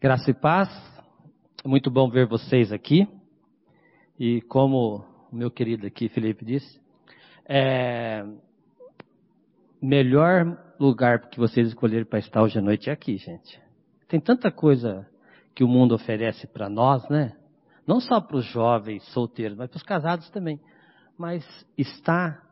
[0.00, 0.68] Graça e paz,
[1.64, 3.08] muito bom ver vocês aqui.
[4.16, 6.80] E como o meu querido aqui, Felipe, disse,
[7.44, 8.24] é,
[9.82, 13.60] melhor lugar que vocês escolheram para estar hoje à noite é aqui, gente.
[14.06, 15.04] Tem tanta coisa
[15.52, 17.36] que o mundo oferece para nós, né?
[17.84, 20.60] Não só para os jovens solteiros, mas para os casados também.
[21.18, 21.44] Mas
[21.76, 22.46] estar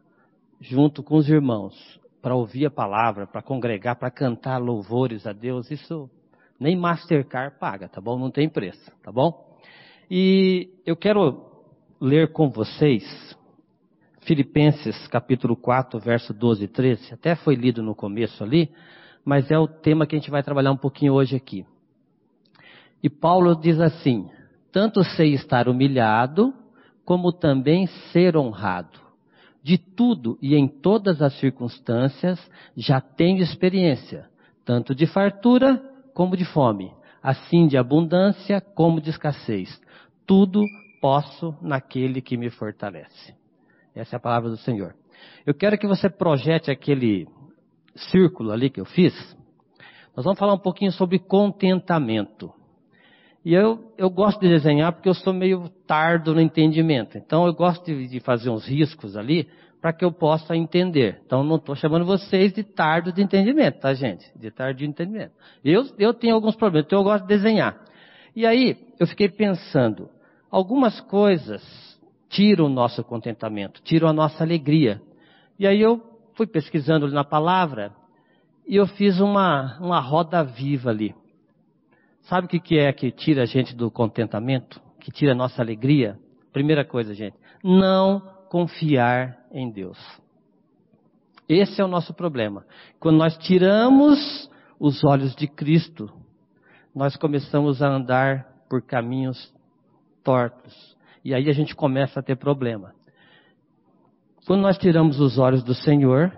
[0.60, 5.70] junto com os irmãos para ouvir a palavra, para congregar, para cantar louvores a Deus,
[5.70, 6.10] isso
[6.58, 8.18] nem Mastercard paga, tá bom?
[8.18, 9.56] Não tem preço, tá bom?
[10.10, 11.44] E eu quero
[12.00, 13.36] ler com vocês
[14.20, 17.14] Filipenses capítulo 4, verso 12 e 13.
[17.14, 18.70] Até foi lido no começo ali,
[19.24, 21.64] mas é o tema que a gente vai trabalhar um pouquinho hoje aqui.
[23.02, 24.28] E Paulo diz assim:
[24.72, 26.52] Tanto sei estar humilhado,
[27.04, 28.98] como também ser honrado.
[29.62, 32.40] De tudo e em todas as circunstâncias
[32.76, 34.28] já tenho experiência,
[34.64, 35.82] tanto de fartura
[36.16, 36.90] como de fome,
[37.22, 39.78] assim de abundância como de escassez.
[40.26, 40.64] Tudo
[40.98, 43.34] posso naquele que me fortalece.
[43.94, 44.94] Essa é a palavra do Senhor.
[45.44, 47.28] Eu quero que você projete aquele
[48.10, 49.12] círculo ali que eu fiz.
[50.16, 52.50] Nós vamos falar um pouquinho sobre contentamento.
[53.44, 57.18] E eu, eu gosto de desenhar porque eu sou meio tardo no entendimento.
[57.18, 59.50] Então eu gosto de, de fazer uns riscos ali
[59.86, 61.22] para que eu possa entender.
[61.24, 64.26] Então não estou chamando vocês de tardo de entendimento, tá gente?
[64.36, 65.30] De tardo de entendimento.
[65.64, 67.84] Eu, eu tenho alguns problemas, então eu gosto de desenhar.
[68.34, 70.10] E aí eu fiquei pensando,
[70.50, 71.62] algumas coisas
[72.28, 75.00] tiram o nosso contentamento, tiram a nossa alegria.
[75.56, 76.02] E aí eu
[76.34, 77.92] fui pesquisando na palavra
[78.66, 81.14] e eu fiz uma, uma roda viva ali.
[82.22, 84.82] Sabe o que, que é que tira a gente do contentamento?
[84.98, 86.18] Que tira a nossa alegria?
[86.52, 89.98] Primeira coisa, gente, não confiar em Deus.
[91.48, 92.64] Esse é o nosso problema.
[92.98, 96.12] Quando nós tiramos os olhos de Cristo,
[96.94, 99.54] nós começamos a andar por caminhos
[100.24, 100.96] tortos.
[101.24, 102.94] E aí a gente começa a ter problema.
[104.46, 106.32] Quando nós tiramos os olhos do Senhor,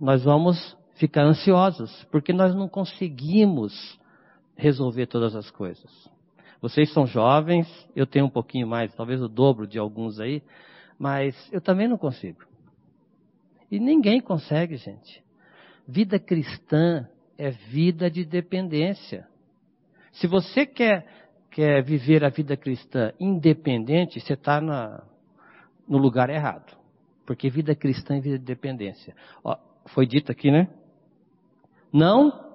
[0.00, 3.98] nós vamos ficar ansiosos, porque nós não conseguimos
[4.56, 5.90] resolver todas as coisas.
[6.60, 10.42] Vocês são jovens, eu tenho um pouquinho mais, talvez o dobro de alguns aí,
[10.98, 12.40] mas eu também não consigo.
[13.70, 15.22] E ninguém consegue, gente.
[15.86, 19.26] Vida cristã é vida de dependência.
[20.12, 21.06] Se você quer,
[21.50, 26.76] quer viver a vida cristã independente, você está no lugar errado.
[27.26, 29.14] Porque vida cristã é vida de dependência.
[29.42, 29.56] Ó,
[29.86, 30.68] foi dito aqui, né?
[31.92, 32.54] Não,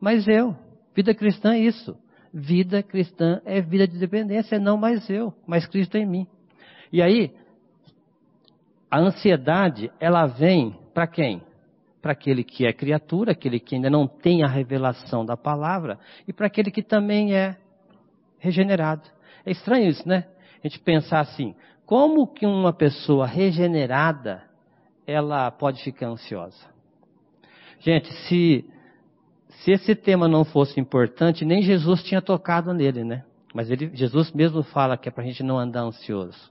[0.00, 0.56] mas eu.
[0.94, 1.96] Vida cristã é isso.
[2.32, 6.26] Vida cristã é vida de dependência, não mais eu, mas Cristo em mim.
[6.92, 7.34] E aí,
[8.90, 11.42] a ansiedade, ela vem para quem?
[12.02, 16.32] Para aquele que é criatura, aquele que ainda não tem a revelação da palavra, e
[16.32, 17.56] para aquele que também é
[18.38, 19.02] regenerado.
[19.44, 20.26] É estranho isso, né?
[20.62, 21.54] A gente pensar assim,
[21.86, 24.42] como que uma pessoa regenerada,
[25.06, 26.68] ela pode ficar ansiosa?
[27.78, 28.64] Gente, se,
[29.48, 33.24] se esse tema não fosse importante, nem Jesus tinha tocado nele, né?
[33.54, 36.50] Mas ele, Jesus mesmo fala que é para a gente não andar ansioso.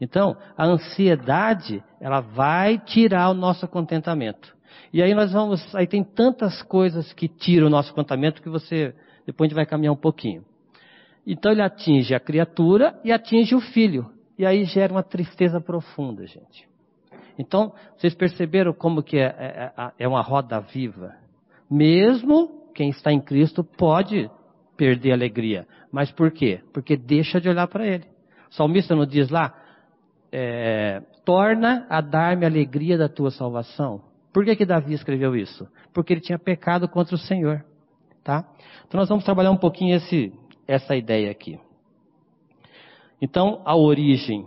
[0.00, 4.54] Então, a ansiedade, ela vai tirar o nosso contentamento.
[4.92, 8.94] E aí nós vamos, aí tem tantas coisas que tiram o nosso contentamento que você,
[9.26, 10.44] depois a gente vai caminhar um pouquinho.
[11.26, 14.10] Então ele atinge a criatura e atinge o filho.
[14.38, 16.68] E aí gera uma tristeza profunda, gente.
[17.38, 21.14] Então, vocês perceberam como que é, é, é, é uma roda viva?
[21.70, 24.30] Mesmo quem está em Cristo pode
[24.76, 25.66] perder a alegria.
[25.90, 26.60] Mas por quê?
[26.72, 28.04] Porque deixa de olhar para Ele.
[28.56, 29.54] Salmista não diz lá,
[30.32, 34.02] é, torna a dar-me a alegria da tua salvação.
[34.32, 35.68] Por que, que Davi escreveu isso?
[35.92, 37.64] Porque ele tinha pecado contra o Senhor.
[38.24, 38.44] Tá?
[38.86, 40.32] Então nós vamos trabalhar um pouquinho esse,
[40.66, 41.60] essa ideia aqui.
[43.20, 44.46] Então, a origem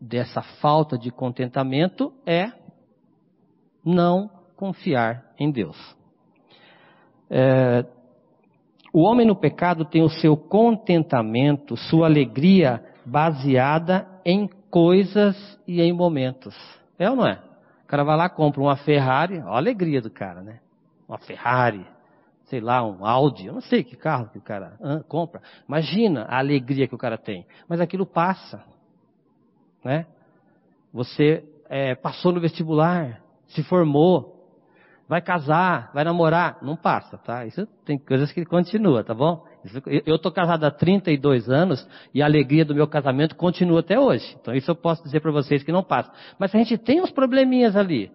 [0.00, 2.50] dessa falta de contentamento é
[3.84, 5.76] não confiar em Deus.
[7.28, 7.84] É,
[8.92, 15.36] o homem no pecado tem o seu contentamento, sua alegria baseada em coisas
[15.66, 16.56] e em momentos.
[16.98, 17.42] É ou não é?
[17.84, 20.60] O cara vai lá, compra uma Ferrari, ó a alegria do cara, né?
[21.08, 21.84] Uma Ferrari,
[22.44, 24.78] sei lá, um Audi, eu não sei que carro que o cara
[25.08, 25.42] compra.
[25.66, 27.44] Imagina a alegria que o cara tem.
[27.68, 28.62] Mas aquilo passa,
[29.84, 30.06] né?
[30.92, 34.40] Você é, passou no vestibular, se formou,
[35.08, 37.44] vai casar, vai namorar, não passa, tá?
[37.44, 39.44] Isso tem coisas que continua, tá bom?
[40.06, 44.36] Eu estou casado há 32 anos e a alegria do meu casamento continua até hoje.
[44.40, 46.10] Então isso eu posso dizer para vocês que não passa.
[46.38, 48.10] Mas a gente tem uns probleminhas ali.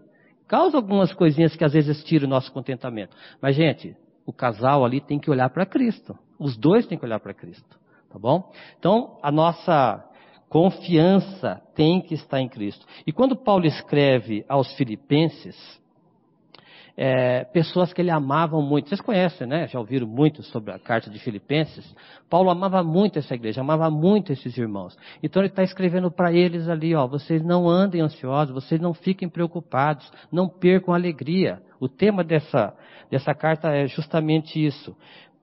[0.48, 3.16] Causa algumas coisinhas que às vezes tiram o nosso contentamento.
[3.42, 3.96] Mas, gente,
[4.26, 6.18] o casal ali tem que olhar para Cristo.
[6.40, 7.80] Os dois têm que olhar para Cristo,
[8.12, 8.52] tá bom?
[8.78, 10.04] Então, a nossa
[10.50, 12.86] confiança tem que estar em Cristo.
[13.08, 15.56] E quando Paulo escreve aos Filipenses,
[16.98, 18.88] é, pessoas que ele amava muito.
[18.88, 19.68] Vocês conhecem, né?
[19.68, 21.94] Já ouviram muito sobre a carta de Filipenses.
[22.30, 24.98] Paulo amava muito essa igreja, amava muito esses irmãos.
[25.22, 29.28] Então ele está escrevendo para eles ali, ó, vocês não andem ansiosos, vocês não fiquem
[29.28, 31.62] preocupados, não percam a alegria.
[31.80, 32.74] O tema dessa,
[33.12, 34.96] dessa carta é justamente isso.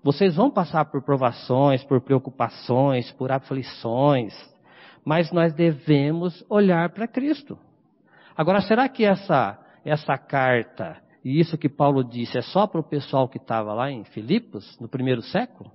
[0.02, 4.34] Vocês vão passar por provações, por preocupações, por aflições,
[5.04, 7.58] mas nós devemos olhar para Cristo.
[8.36, 12.84] Agora, será que essa, essa carta e isso que Paulo disse é só para o
[12.84, 15.70] pessoal que estava lá em Filipos, no primeiro século?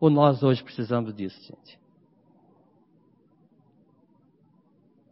[0.00, 1.78] Ou nós hoje precisamos disso, gente?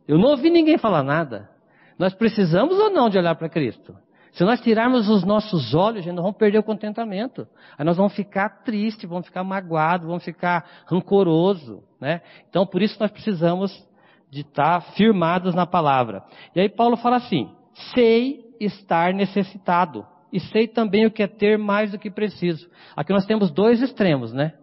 [0.07, 1.51] Eu não ouvi ninguém falar nada.
[1.99, 3.95] Nós precisamos ou não de olhar para Cristo?
[4.33, 7.47] Se nós tirarmos os nossos olhos, gente, nós vamos perder o contentamento.
[7.77, 12.23] Aí nós vamos ficar tristes, vamos ficar magoados, vamos ficar rancoroso, né?
[12.49, 13.87] Então, por isso nós precisamos
[14.31, 16.23] de estar firmados na palavra.
[16.55, 17.51] E aí Paulo fala assim:
[17.95, 20.07] sei estar necessitado.
[20.33, 22.69] E sei também o que é ter mais do que preciso.
[22.95, 24.55] Aqui nós temos dois extremos, né?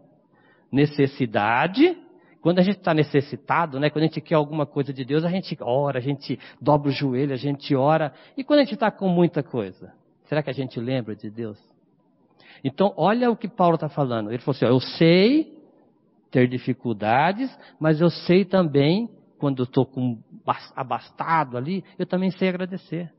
[0.72, 1.98] Necessidade.
[2.42, 3.90] Quando a gente está necessitado, né?
[3.90, 6.92] Quando a gente quer alguma coisa de Deus, a gente ora, a gente dobra o
[6.92, 8.14] joelho, a gente ora.
[8.38, 9.94] E quando a gente está com muita coisa?
[10.26, 11.58] Será que a gente lembra de Deus?
[12.64, 14.30] Então, olha o que Paulo está falando.
[14.32, 15.56] Ele falou assim: ó, eu sei
[16.30, 17.50] ter dificuldades,
[17.80, 19.90] mas eu sei também, quando estou
[20.76, 23.12] abastado ali, eu também sei agradecer.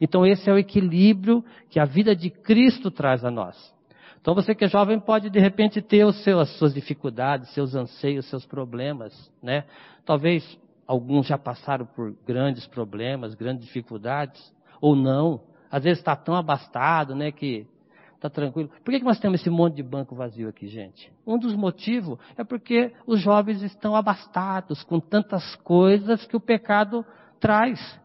[0.00, 3.72] Então esse é o equilíbrio que a vida de Cristo traz a nós.
[4.20, 7.74] Então você que é jovem pode de repente ter os seus, as suas dificuldades, seus
[7.74, 9.12] anseios, seus problemas,
[9.42, 9.64] né?
[10.04, 14.40] Talvez alguns já passaram por grandes problemas, grandes dificuldades,
[14.80, 15.40] ou não.
[15.70, 17.66] Às vezes está tão abastado, né, que
[18.14, 18.70] está tranquilo.
[18.84, 21.10] Por que, que nós temos esse monte de banco vazio aqui, gente?
[21.26, 27.04] Um dos motivos é porque os jovens estão abastados com tantas coisas que o pecado
[27.40, 28.00] traz.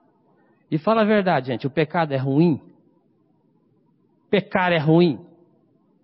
[0.69, 2.61] E fala a verdade, gente, o pecado é ruim?
[4.29, 5.19] Pecar é ruim?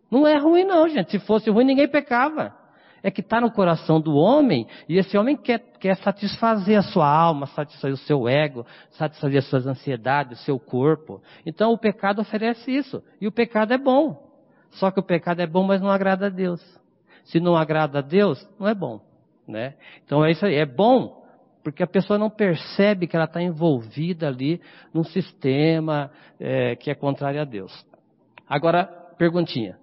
[0.10, 1.12] Não é ruim não, gente.
[1.12, 2.54] Se fosse ruim, ninguém pecava.
[3.01, 7.06] É que está no coração do homem, e esse homem quer, quer satisfazer a sua
[7.06, 11.21] alma, satisfazer o seu ego, satisfazer as suas ansiedades, o seu corpo.
[11.45, 13.04] Então o pecado oferece isso.
[13.19, 14.31] E o pecado é bom.
[14.71, 16.62] Só que o pecado é bom, mas não agrada a Deus.
[17.25, 19.01] Se não agrada a Deus, não é bom.
[19.45, 19.75] Né?
[20.06, 20.56] Então é isso aí.
[20.56, 21.22] É bom,
[21.63, 24.62] porque a pessoa não percebe que ela está envolvida ali
[24.94, 27.74] num sistema é, que é contrário a Deus.
[28.48, 28.86] Agora,
[29.18, 29.77] perguntinha: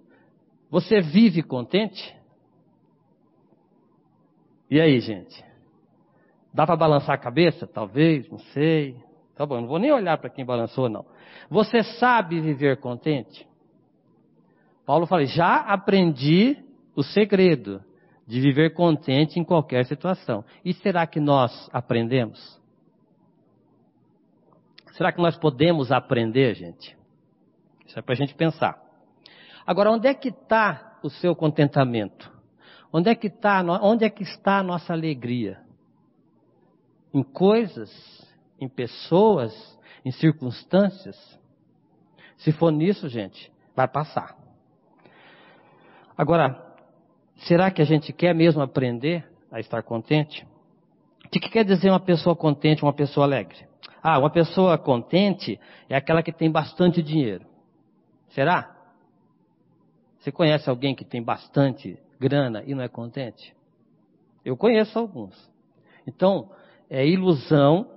[0.69, 2.15] você vive contente?
[4.69, 5.43] E aí, gente?
[6.53, 7.65] Dá para balançar a cabeça?
[7.65, 8.95] Talvez, não sei.
[9.35, 11.05] Tá bom, não vou nem olhar para quem balançou, não.
[11.49, 13.47] Você sabe viver contente?
[14.85, 16.57] Paulo fala: já aprendi
[16.95, 17.81] o segredo
[18.31, 20.45] de viver contente em qualquer situação.
[20.63, 22.57] E será que nós aprendemos?
[24.93, 26.97] Será que nós podemos aprender, gente?
[27.85, 28.81] Isso é para a gente pensar.
[29.67, 32.31] Agora, onde é que está o seu contentamento?
[32.93, 35.59] Onde é que está, onde é que está a nossa alegria?
[37.13, 37.91] Em coisas,
[38.57, 41.17] em pessoas, em circunstâncias?
[42.37, 44.37] Se for nisso, gente, vai passar.
[46.17, 46.70] Agora,
[47.47, 50.45] Será que a gente quer mesmo aprender a estar contente?
[51.25, 53.67] O que, quer dizer uma pessoa contente, uma pessoa alegre?
[54.03, 57.45] Ah, uma pessoa contente é aquela que tem bastante dinheiro.
[58.29, 58.75] Será?
[60.19, 63.55] Você conhece alguém que tem bastante grana e não é contente?
[64.45, 65.49] Eu conheço alguns.
[66.05, 66.51] Então,
[66.89, 67.89] é ilusão,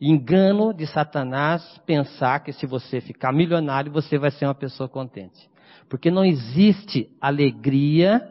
[0.00, 5.50] engano de Satanás pensar que se você ficar milionário, você vai ser uma pessoa contente.
[5.88, 8.28] Porque não existe alegria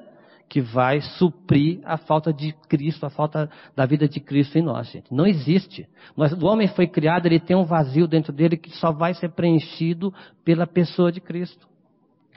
[0.52, 4.92] que vai suprir a falta de Cristo, a falta da vida de Cristo em nós,
[4.92, 5.14] gente.
[5.14, 5.88] Não existe.
[6.18, 9.30] Nós, o homem foi criado, ele tem um vazio dentro dele que só vai ser
[9.30, 11.66] preenchido pela pessoa de Cristo.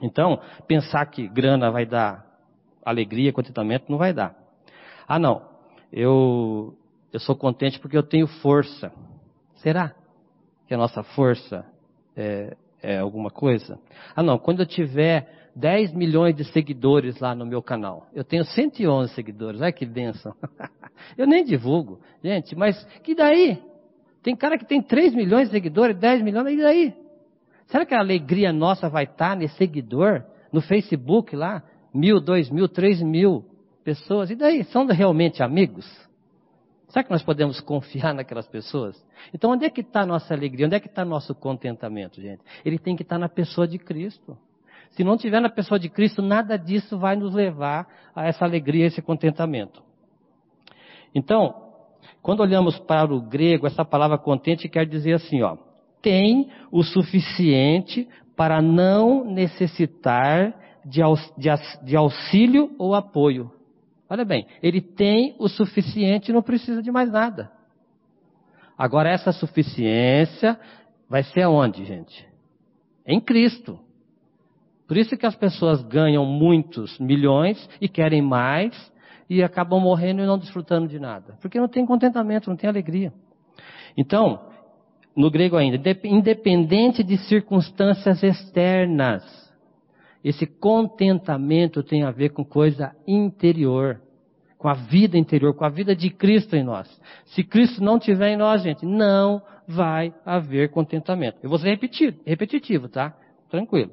[0.01, 2.25] Então, pensar que grana vai dar
[2.85, 4.37] alegria, contentamento, não vai dar.
[5.09, 5.43] Ah, não.
[5.93, 6.77] Eu,
[7.13, 8.93] eu sou contente porque eu tenho força.
[9.57, 9.93] Será
[10.69, 11.67] que a nossa força
[12.17, 13.79] é, é, alguma coisa?
[14.15, 15.27] Ah, não, quando eu tiver
[15.57, 20.35] 10 milhões de seguidores lá no meu canal, eu tenho 111 seguidores, olha que benção.
[21.17, 23.59] eu nem divulgo, gente, mas que daí?
[24.23, 26.95] Tem cara que tem 3 milhões de seguidores, 10 milhões, e daí?
[27.67, 30.23] Será que a alegria nossa vai estar nesse seguidor,
[30.53, 31.63] no Facebook lá,
[31.93, 33.45] mil, dois mil, três mil
[33.83, 34.65] pessoas, e daí?
[34.65, 35.87] São realmente amigos?
[36.95, 39.05] Será que nós podemos confiar naquelas pessoas?
[39.35, 40.65] Então, onde é que está a nossa alegria?
[40.67, 42.41] Onde é que está nosso contentamento, gente?
[42.65, 44.39] Ele tem que estar na pessoa de Cristo.
[44.91, 48.85] Se não tiver na pessoa de Cristo, nada disso vai nos levar a essa alegria,
[48.85, 49.83] a esse contentamento.
[51.13, 51.73] Então,
[52.23, 55.57] quando olhamos para o grego, essa palavra contente quer dizer assim, ó,
[56.01, 61.01] tem o suficiente para não necessitar de,
[61.83, 63.51] de auxílio ou apoio.
[64.09, 67.51] Olha bem, ele tem o suficiente e não precisa de mais nada.
[68.77, 70.59] Agora, essa suficiência
[71.09, 72.27] vai ser aonde, gente?
[73.07, 73.79] Em Cristo.
[74.87, 78.93] Por isso que as pessoas ganham muitos milhões e querem mais
[79.29, 81.39] e acabam morrendo e não desfrutando de nada.
[81.41, 83.13] Porque não tem contentamento, não tem alegria.
[83.97, 84.49] Então,
[85.17, 89.23] no grego ainda, independente de circunstâncias externas,
[90.25, 94.01] esse contentamento tem a ver com coisa interior,
[94.57, 96.89] com a vida interior, com a vida de Cristo em nós.
[97.27, 101.39] Se Cristo não tiver em nós, gente, não vai haver contentamento.
[101.43, 103.15] Eu vou ser repetido, repetitivo, tá?
[103.51, 103.93] Tranquilo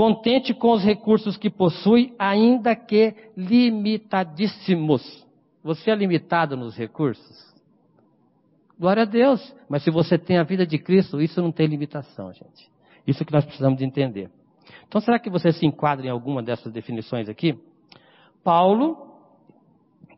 [0.00, 5.26] contente com os recursos que possui, ainda que limitadíssimos.
[5.62, 7.54] Você é limitado nos recursos?
[8.78, 9.54] Glória a Deus.
[9.68, 12.70] Mas se você tem a vida de Cristo, isso não tem limitação, gente.
[13.06, 14.30] Isso que nós precisamos de entender.
[14.90, 17.56] Então, será que você se enquadra em alguma dessas definições aqui?
[18.42, 19.06] Paulo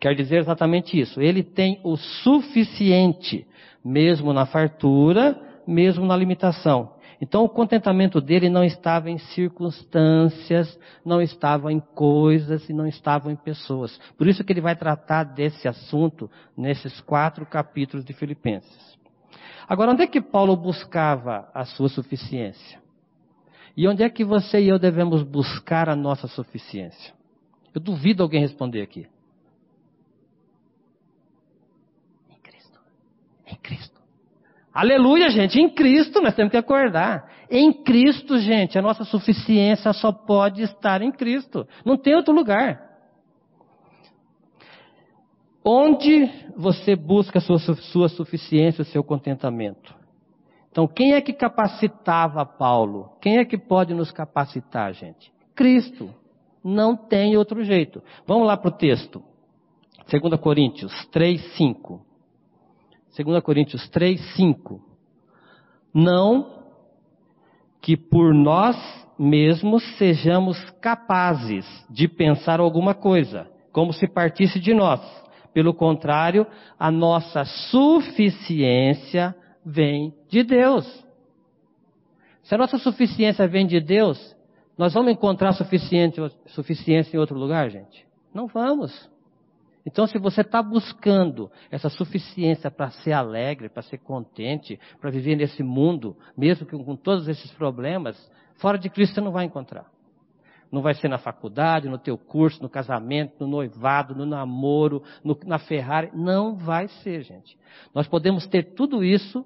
[0.01, 1.21] quer dizer exatamente isso.
[1.21, 3.47] Ele tem o suficiente,
[3.85, 6.95] mesmo na fartura, mesmo na limitação.
[7.21, 13.31] Então o contentamento dele não estava em circunstâncias, não estava em coisas e não estava
[13.31, 14.01] em pessoas.
[14.17, 18.99] Por isso que ele vai tratar desse assunto nesses quatro capítulos de Filipenses.
[19.69, 22.82] Agora, onde é que Paulo buscava a sua suficiência?
[23.77, 27.15] E onde é que você e eu devemos buscar a nossa suficiência?
[27.75, 29.07] Eu duvido alguém responder aqui.
[32.31, 32.79] Em Cristo.
[33.47, 34.01] Em Cristo.
[34.75, 35.59] Aleluia, gente.
[35.59, 37.31] Em Cristo nós temos que acordar.
[37.51, 41.67] Em Cristo, gente, a nossa suficiência só pode estar em Cristo.
[41.85, 42.91] Não tem outro lugar.
[45.65, 50.02] Onde você busca a sua, sua suficiência, o seu contentamento?
[50.73, 53.13] Então, quem é que capacitava Paulo?
[53.21, 55.31] Quem é que pode nos capacitar, gente?
[55.55, 56.09] Cristo.
[56.65, 58.03] Não tem outro jeito.
[58.27, 59.23] Vamos lá para o texto.
[60.11, 62.01] 2 Coríntios 3, 5.
[63.17, 64.81] 2 Coríntios 3, 5.
[65.93, 66.63] Não
[67.83, 68.75] que por nós
[69.19, 75.01] mesmos sejamos capazes de pensar alguma coisa, como se partisse de nós.
[75.53, 76.47] Pelo contrário,
[76.79, 79.37] a nossa suficiência
[79.67, 80.87] vem de Deus.
[82.43, 84.35] Se a nossa suficiência vem de Deus,
[84.79, 88.07] nós vamos encontrar suficiência em outro lugar, gente?
[88.33, 89.11] Não vamos.
[89.85, 95.37] Então, se você está buscando essa suficiência para ser alegre, para ser contente, para viver
[95.37, 98.17] nesse mundo, mesmo com todos esses problemas,
[98.55, 99.85] fora de Cristo você não vai encontrar.
[100.71, 105.39] Não vai ser na faculdade, no teu curso, no casamento, no noivado, no namoro, no,
[105.45, 106.11] na Ferrari.
[106.15, 107.59] Não vai ser, gente.
[107.95, 109.45] Nós podemos ter tudo isso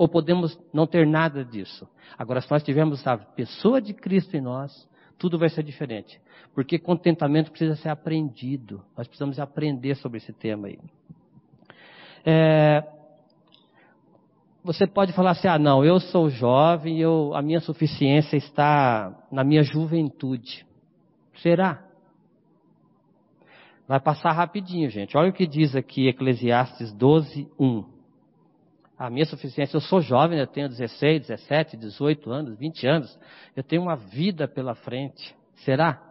[0.00, 1.86] ou podemos não ter nada disso.
[2.16, 4.88] Agora, se nós tivermos a pessoa de Cristo em nós,
[5.18, 6.18] tudo vai ser diferente.
[6.54, 8.82] Porque contentamento precisa ser aprendido.
[8.96, 10.78] Nós precisamos aprender sobre esse tema aí.
[12.24, 12.82] É,
[14.64, 19.44] você pode falar assim: ah, não, eu sou jovem, eu, a minha suficiência está na
[19.44, 20.64] minha juventude.
[21.42, 21.84] Será?
[23.86, 25.14] Vai passar rapidinho, gente.
[25.14, 27.99] Olha o que diz aqui Eclesiastes 12, 1.
[29.00, 33.18] A minha suficiência, eu sou jovem, eu tenho 16, 17, 18 anos, 20 anos.
[33.56, 35.34] Eu tenho uma vida pela frente.
[35.64, 36.02] Será?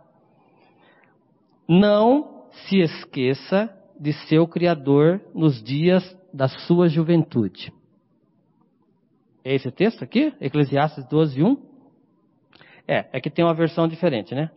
[1.68, 6.04] Não se esqueça de seu Criador nos dias
[6.34, 7.72] da sua juventude.
[9.46, 10.34] É esse texto aqui?
[10.42, 11.58] Eclesiastes 12, 1?
[12.88, 14.50] É, é que tem uma versão diferente, né?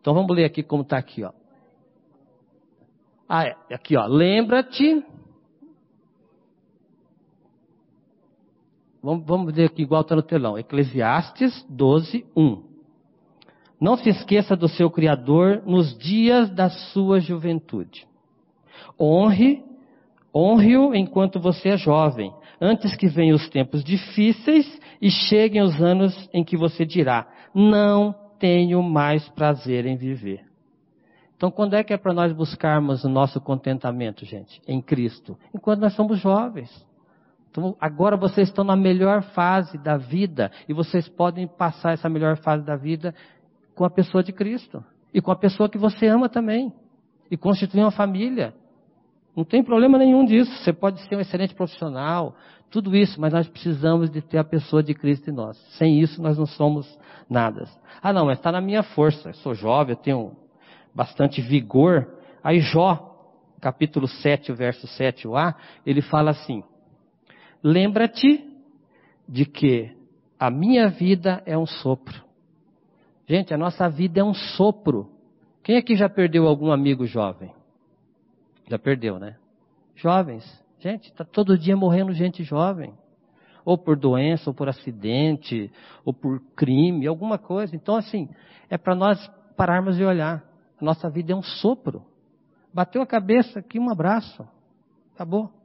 [0.00, 1.32] Então vamos ler aqui como está aqui, ó.
[3.28, 3.56] Ah, é.
[3.74, 4.06] Aqui, ó.
[4.06, 5.04] Lembra-te.
[9.04, 10.56] Vamos, vamos ver aqui igual está no telão.
[10.58, 12.62] Eclesiastes 12, 1.
[13.78, 18.06] Não se esqueça do seu Criador nos dias da sua juventude.
[18.98, 19.62] Honre,
[20.34, 26.30] honre-o enquanto você é jovem, antes que venham os tempos difíceis e cheguem os anos
[26.32, 30.46] em que você dirá: Não tenho mais prazer em viver.
[31.36, 34.62] Então, quando é que é para nós buscarmos o nosso contentamento, gente?
[34.66, 35.36] Em Cristo.
[35.54, 36.70] Enquanto nós somos jovens.
[37.54, 42.36] Então, agora vocês estão na melhor fase da vida e vocês podem passar essa melhor
[42.38, 43.14] fase da vida
[43.76, 44.84] com a pessoa de Cristo.
[45.12, 46.72] E com a pessoa que você ama também.
[47.30, 48.52] E constituir uma família.
[49.36, 50.50] Não tem problema nenhum disso.
[50.64, 52.34] Você pode ser um excelente profissional,
[52.72, 55.56] tudo isso, mas nós precisamos de ter a pessoa de Cristo em nós.
[55.78, 56.98] Sem isso, nós não somos
[57.30, 57.68] nada.
[58.02, 59.28] Ah, não, mas está na minha força.
[59.28, 60.32] Eu sou jovem, eu tenho
[60.92, 62.18] bastante vigor.
[62.42, 63.16] Aí Jó,
[63.60, 65.54] capítulo 7, verso 7a,
[65.86, 66.64] ele fala assim:
[67.64, 68.46] Lembra-te
[69.26, 69.96] de que
[70.38, 72.22] a minha vida é um sopro.
[73.26, 75.10] Gente, a nossa vida é um sopro.
[75.62, 77.50] Quem aqui já perdeu algum amigo jovem?
[78.68, 79.38] Já perdeu, né?
[79.96, 80.44] Jovens.
[80.78, 82.92] Gente, está todo dia morrendo gente jovem.
[83.64, 85.72] Ou por doença, ou por acidente,
[86.04, 87.74] ou por crime, alguma coisa.
[87.74, 88.28] Então, assim,
[88.68, 90.44] é para nós pararmos e olhar.
[90.78, 92.04] A nossa vida é um sopro.
[92.74, 94.46] Bateu a cabeça aqui, um abraço.
[95.14, 95.63] Acabou.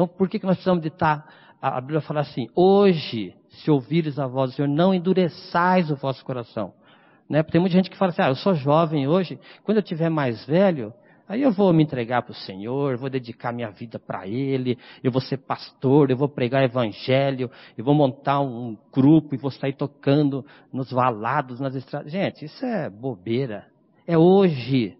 [0.00, 1.26] Então, por que, que nós precisamos de estar?
[1.60, 5.96] Tá, a Bíblia fala assim: hoje, se ouvires a voz do Senhor, não endureçais o
[5.96, 6.72] vosso coração.
[7.28, 7.42] Né?
[7.42, 10.08] Porque tem muita gente que fala assim: ah, eu sou jovem hoje, quando eu tiver
[10.08, 10.90] mais velho,
[11.28, 15.12] aí eu vou me entregar para o Senhor, vou dedicar minha vida para Ele, eu
[15.12, 19.74] vou ser pastor, eu vou pregar evangelho, eu vou montar um grupo e vou sair
[19.74, 22.10] tocando nos valados, nas estradas.
[22.10, 23.66] Gente, isso é bobeira.
[24.06, 24.96] É hoje.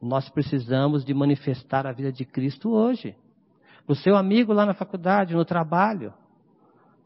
[0.00, 3.16] Nós precisamos de manifestar a vida de Cristo hoje.
[3.92, 6.14] O seu amigo lá na faculdade, no trabalho.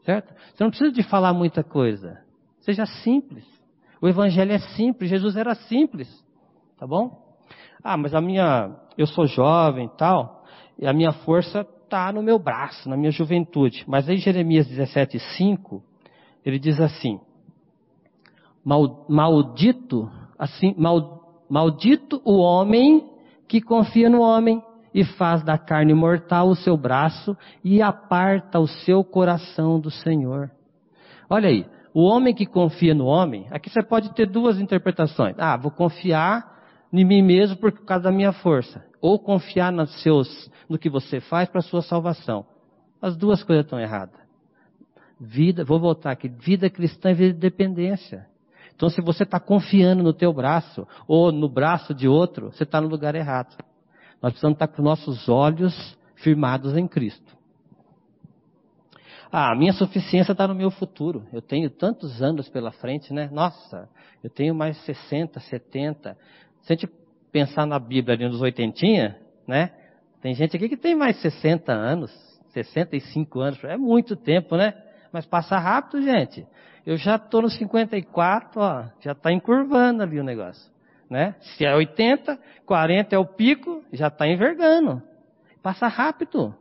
[0.03, 0.33] Certo?
[0.33, 2.21] Você não precisa de falar muita coisa.
[2.61, 3.45] Seja simples.
[4.01, 6.07] O evangelho é simples, Jesus era simples.
[6.79, 7.35] Tá bom?
[7.83, 10.45] Ah, mas a minha, eu sou jovem tal,
[10.79, 13.83] e a minha força está no meu braço, na minha juventude.
[13.85, 15.81] Mas aí Jeremias 17:5,
[16.45, 17.19] ele diz assim:
[18.63, 23.09] Maldito, assim, mal, Maldito o homem
[23.47, 24.61] que confia no homem
[24.97, 30.49] e faz da carne mortal o seu braço e aparta o seu coração do Senhor.
[31.29, 35.35] Olha aí, o homem que confia no homem, aqui você pode ter duas interpretações.
[35.37, 36.57] Ah, vou confiar
[36.91, 41.19] em mim mesmo por causa da minha força, ou confiar nos seus, no que você
[41.19, 42.43] faz para sua salvação.
[42.99, 44.19] As duas coisas estão erradas.
[45.19, 48.25] Vida, vou voltar aqui, vida cristã e vida de dependência.
[48.75, 52.81] Então, se você está confiando no teu braço ou no braço de outro, você está
[52.81, 53.55] no lugar errado.
[54.21, 57.37] Nós precisamos estar com nossos olhos firmados em Cristo.
[59.31, 61.27] Ah, a minha suficiência está no meu futuro.
[61.33, 63.29] Eu tenho tantos anos pela frente, né?
[63.31, 63.89] Nossa,
[64.23, 66.17] eu tenho mais 60, 70.
[66.61, 66.89] Se a gente
[67.31, 69.71] pensar na Bíblia ali nos oitentinha, né?
[70.21, 72.11] Tem gente aqui que tem mais 60 anos,
[72.53, 73.63] 65 anos.
[73.63, 74.73] É muito tempo, né?
[75.11, 76.45] Mas passa rápido, gente.
[76.85, 80.71] Eu já estou no 54, ó, já está encurvando ali o negócio.
[81.09, 81.35] Né?
[81.39, 85.01] Se é 80, 40 é o pico, já está envergando.
[85.61, 86.53] Passa rápido.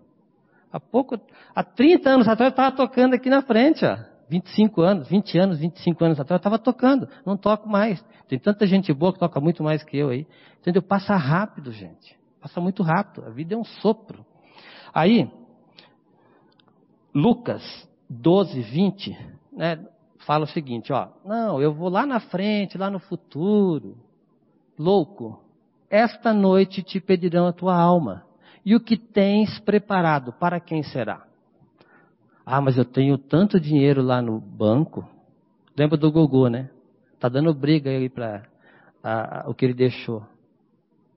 [0.73, 1.19] Há pouco,
[1.55, 3.97] há 30 anos atrás eu estava tocando aqui na frente, ó.
[4.29, 7.09] 25 anos, 20 anos, 25 anos atrás eu estava tocando.
[7.25, 8.05] Não toco mais.
[8.29, 10.27] Tem tanta gente boa que toca muito mais que eu aí.
[10.61, 10.83] Entendeu?
[10.83, 12.19] Passa rápido, gente.
[12.41, 13.25] Passa muito rápido.
[13.25, 14.27] A vida é um sopro.
[14.93, 15.31] Aí,
[17.15, 17.63] Lucas
[18.11, 19.19] 12, 20,
[19.53, 19.85] né?
[20.27, 23.97] fala o seguinte, ó, não, eu vou lá na frente, lá no futuro.
[24.79, 25.43] Louco,
[25.89, 28.25] esta noite te pedirão a tua alma.
[28.65, 31.27] E o que tens preparado, para quem será?
[32.45, 35.09] Ah, mas eu tenho tanto dinheiro lá no banco.
[35.77, 36.71] Lembra do Gogô, né?
[37.19, 38.45] Tá dando briga aí para
[39.47, 40.25] o que ele deixou.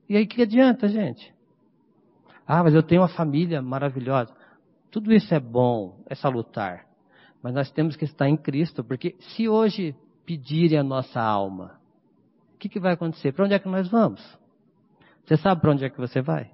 [0.07, 1.33] E aí que adianta, gente?
[2.47, 4.33] Ah, mas eu tenho uma família maravilhosa.
[4.89, 6.87] Tudo isso é bom, é salutar.
[7.43, 9.95] Mas nós temos que estar em Cristo, porque se hoje
[10.25, 11.78] pedirem a nossa alma,
[12.59, 13.31] que, que vai acontecer?
[13.31, 14.21] Para onde é que nós vamos?
[15.25, 16.51] Você sabe para onde é que você vai?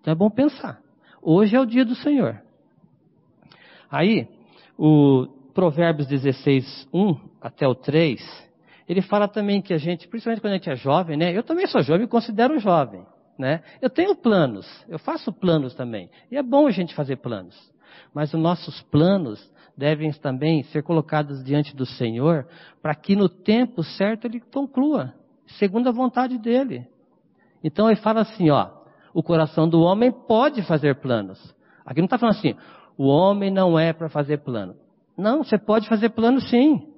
[0.00, 0.80] Então é bom pensar.
[1.20, 2.40] Hoje é o dia do Senhor.
[3.90, 4.28] Aí,
[4.78, 8.20] o Provérbios 16, 1 até o 3,
[8.88, 11.36] ele fala também que a gente, principalmente quando a gente é jovem, né?
[11.36, 13.04] Eu também sou jovem, me considero jovem,
[13.38, 13.62] né?
[13.80, 16.10] Eu tenho planos, eu faço planos também.
[16.30, 17.56] E é bom a gente fazer planos.
[18.12, 22.46] Mas os nossos planos devem também ser colocados diante do Senhor,
[22.82, 25.14] para que no tempo certo ele conclua,
[25.46, 26.86] segundo a vontade dele.
[27.62, 28.70] Então ele fala assim, ó,
[29.12, 31.54] o coração do homem pode fazer planos.
[31.84, 32.54] Aqui não está falando assim,
[32.96, 34.74] o homem não é para fazer plano.
[35.16, 36.88] Não, você pode fazer plano sim.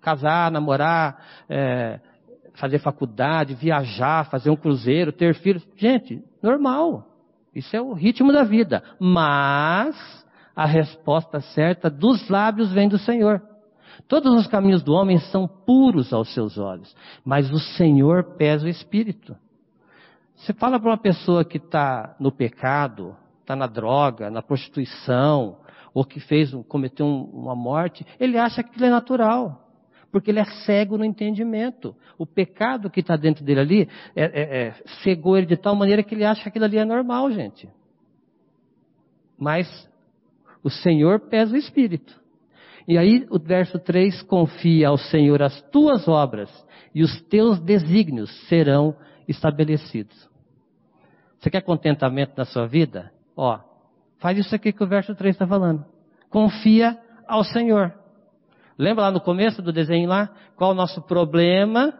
[0.00, 2.00] Casar, namorar, é,
[2.54, 5.66] fazer faculdade, viajar, fazer um cruzeiro, ter filhos.
[5.76, 7.06] Gente, normal.
[7.54, 8.82] Isso é o ritmo da vida.
[9.00, 9.96] Mas
[10.54, 13.42] a resposta certa dos lábios vem do Senhor.
[14.08, 18.68] Todos os caminhos do homem são puros aos seus olhos, mas o Senhor pesa o
[18.68, 19.36] espírito.
[20.36, 25.58] Você fala para uma pessoa que está no pecado, está na droga, na prostituição,
[25.92, 29.64] ou que fez, cometeu uma morte, ele acha que aquilo é natural,
[30.10, 31.94] porque ele é cego no entendimento.
[32.18, 36.02] O pecado que está dentro dele ali é, é, é, cegou ele de tal maneira
[36.02, 37.68] que ele acha que aquilo ali é normal, gente.
[39.38, 39.88] mas
[40.62, 42.23] o Senhor pesa o espírito.
[42.86, 46.50] E aí o verso 3, confia ao Senhor as tuas obras
[46.94, 48.94] e os teus desígnios serão
[49.26, 50.28] estabelecidos.
[51.38, 53.10] Você quer contentamento na sua vida?
[53.36, 53.58] Ó,
[54.18, 55.84] faz isso aqui que o verso 3 está falando.
[56.30, 57.92] Confia ao Senhor.
[58.78, 60.30] Lembra lá no começo do desenho lá?
[60.56, 61.92] Qual o nosso problema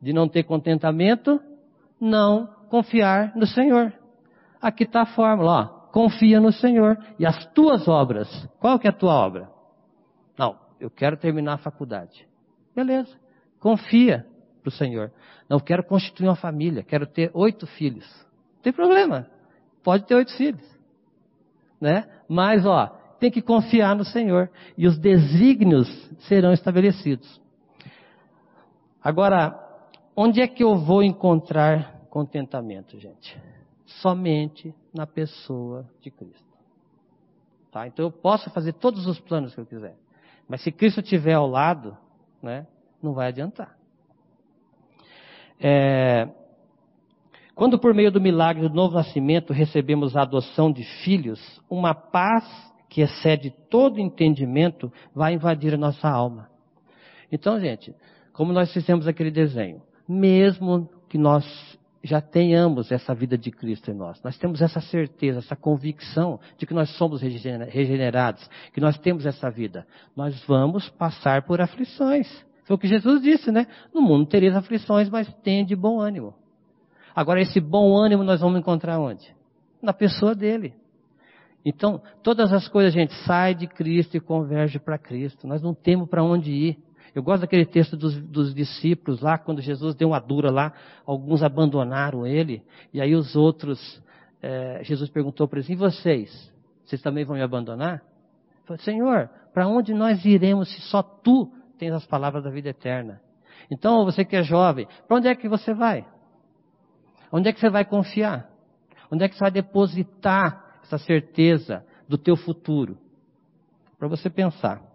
[0.00, 1.40] de não ter contentamento?
[2.00, 3.92] Não confiar no Senhor.
[4.60, 5.78] Aqui está a fórmula, ó.
[5.92, 8.28] Confia no Senhor e as tuas obras.
[8.60, 9.57] Qual que é a tua obra?
[10.38, 12.26] Não, eu quero terminar a faculdade.
[12.74, 13.14] Beleza.
[13.58, 14.24] Confia
[14.62, 15.12] para o Senhor.
[15.48, 16.82] Não, quero constituir uma família.
[16.82, 18.06] Quero ter oito filhos.
[18.56, 19.28] Não tem problema.
[19.82, 20.64] Pode ter oito filhos.
[21.80, 22.08] Né?
[22.28, 22.86] Mas, ó,
[23.18, 24.50] tem que confiar no Senhor.
[24.76, 25.88] E os desígnios
[26.28, 27.40] serão estabelecidos.
[29.02, 29.58] Agora,
[30.14, 33.40] onde é que eu vou encontrar contentamento, gente?
[33.86, 36.46] Somente na pessoa de Cristo.
[37.70, 37.86] Tá?
[37.86, 39.96] Então eu posso fazer todos os planos que eu quiser.
[40.48, 41.96] Mas se Cristo estiver ao lado,
[42.42, 42.66] né,
[43.02, 43.76] não vai adiantar.
[45.60, 46.28] É,
[47.54, 52.44] quando por meio do milagre do novo nascimento recebemos a adoção de filhos, uma paz
[52.88, 56.48] que excede todo entendimento vai invadir a nossa alma.
[57.30, 57.94] Então, gente,
[58.32, 61.44] como nós fizemos aquele desenho, mesmo que nós
[62.02, 64.22] já tenhamos essa vida de Cristo em nós.
[64.22, 69.50] Nós temos essa certeza, essa convicção de que nós somos regenerados, que nós temos essa
[69.50, 69.86] vida.
[70.16, 72.28] Nós vamos passar por aflições.
[72.64, 73.66] Foi o que Jesus disse, né?
[73.92, 76.34] No mundo tereis aflições, mas tenha de bom ânimo.
[77.14, 79.34] Agora, esse bom ânimo nós vamos encontrar onde?
[79.82, 80.74] Na pessoa dele.
[81.64, 85.46] Então, todas as coisas, a gente sai de Cristo e converge para Cristo.
[85.46, 86.78] Nós não temos para onde ir.
[87.14, 90.72] Eu gosto daquele texto dos, dos, discípulos lá, quando Jesus deu uma dura lá,
[91.06, 94.02] alguns abandonaram ele, e aí os outros,
[94.42, 96.52] é, Jesus perguntou para eles, e vocês?
[96.84, 98.02] Vocês também vão me abandonar?
[98.64, 103.20] Falei, Senhor, para onde nós iremos se só Tu tens as palavras da vida eterna?
[103.70, 106.06] Então, você que é jovem, para onde é que você vai?
[107.30, 108.48] Onde é que você vai confiar?
[109.10, 112.96] Onde é que você vai depositar essa certeza do teu futuro?
[113.98, 114.87] Para você pensar.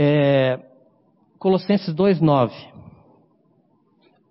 [0.00, 0.60] É,
[1.40, 2.52] Colossenses 2,9.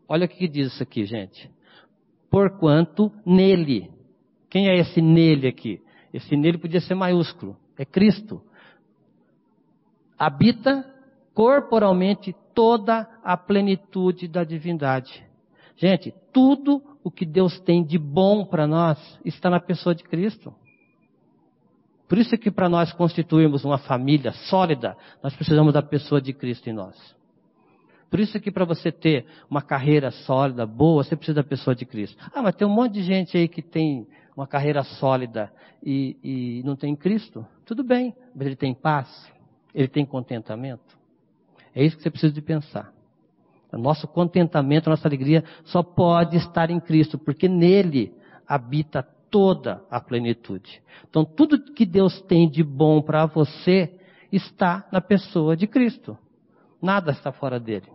[0.08, 1.52] Olha o que diz isso aqui, gente.
[2.30, 3.92] Porquanto nele.
[4.50, 5.82] Quem é esse nele aqui?
[6.14, 7.58] Esse nele podia ser maiúsculo.
[7.78, 8.42] É Cristo.
[10.18, 10.90] Habita
[11.34, 15.22] corporalmente toda a plenitude da divindade.
[15.76, 20.56] Gente, tudo o que Deus tem de bom para nós está na pessoa de Cristo.
[22.08, 26.34] Por isso é que para nós constituirmos uma família sólida, nós precisamos da pessoa de
[26.34, 26.96] Cristo em nós.
[28.10, 31.76] Por isso é que para você ter uma carreira sólida, boa, você precisa da pessoa
[31.76, 32.18] de Cristo.
[32.34, 35.52] Ah, mas tem um monte de gente aí que tem uma carreira sólida
[35.84, 37.46] e, e não tem Cristo.
[37.66, 39.30] Tudo bem, mas ele tem paz,
[39.74, 40.98] ele tem contentamento.
[41.76, 42.94] É isso que você precisa de pensar.
[43.74, 48.14] O nosso contentamento, a nossa alegria só pode estar em Cristo, porque nele
[48.48, 50.82] habita toda a plenitude.
[51.10, 53.94] Então, tudo que Deus tem de bom para você
[54.32, 56.18] está na pessoa de Cristo.
[56.82, 57.88] Nada está fora dele.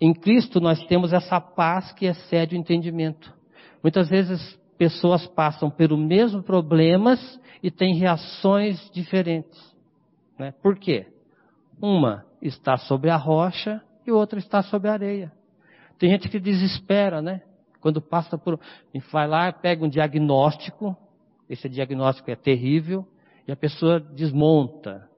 [0.00, 3.34] Em Cristo nós temos essa paz que excede o entendimento.
[3.82, 9.58] Muitas vezes pessoas passam pelos mesmos problemas e têm reações diferentes.
[10.38, 10.52] Né?
[10.62, 11.06] Por quê?
[11.80, 15.32] Uma está sobre a rocha e outra está sobre a areia.
[15.98, 17.42] Tem gente que desespera, né?
[17.80, 18.58] Quando passa por.
[19.12, 20.96] Vai lá, pega um diagnóstico,
[21.48, 23.06] esse diagnóstico é terrível,
[23.46, 25.08] e a pessoa desmonta.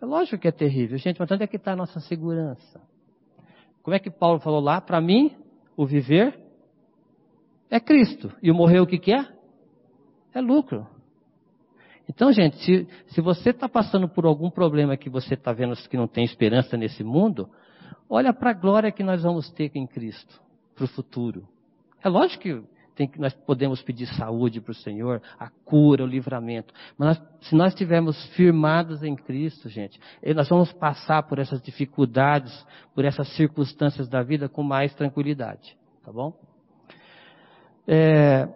[0.00, 2.80] É lógico que é terrível, gente, mas onde é que está a nossa segurança?
[3.82, 4.80] Como é que Paulo falou lá?
[4.80, 5.36] Para mim,
[5.76, 6.38] o viver
[7.70, 8.32] é Cristo.
[8.42, 9.26] E o morrer o que, que é?
[10.34, 10.86] É lucro.
[12.08, 15.96] Então, gente, se, se você está passando por algum problema que você está vendo que
[15.96, 17.50] não tem esperança nesse mundo,
[18.08, 20.40] olha para a glória que nós vamos ter em Cristo,
[20.74, 21.46] para o futuro.
[22.02, 22.62] É lógico que,
[22.98, 26.74] tem, nós podemos pedir saúde para o Senhor, a cura, o livramento.
[26.98, 30.00] Mas nós, se nós estivermos firmados em Cristo, gente,
[30.34, 35.76] nós vamos passar por essas dificuldades, por essas circunstâncias da vida com mais tranquilidade.
[36.04, 36.32] Tá bom?
[37.86, 38.48] É,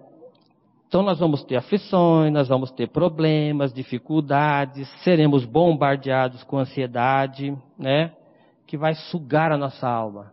[0.88, 8.12] então nós vamos ter aflições, nós vamos ter problemas, dificuldades, seremos bombardeados com ansiedade, né?
[8.66, 10.31] Que vai sugar a nossa alma.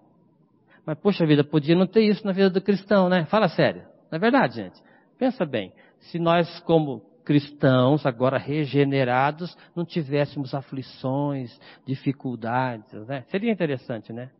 [0.89, 3.23] Mas, poxa vida, podia não ter isso na vida do cristão, né?
[3.25, 3.83] Fala sério.
[4.09, 4.81] Não é verdade, gente?
[5.19, 5.71] Pensa bem.
[5.99, 13.23] Se nós, como cristãos, agora regenerados, não tivéssemos aflições, dificuldades, né?
[13.29, 14.31] Seria interessante, né?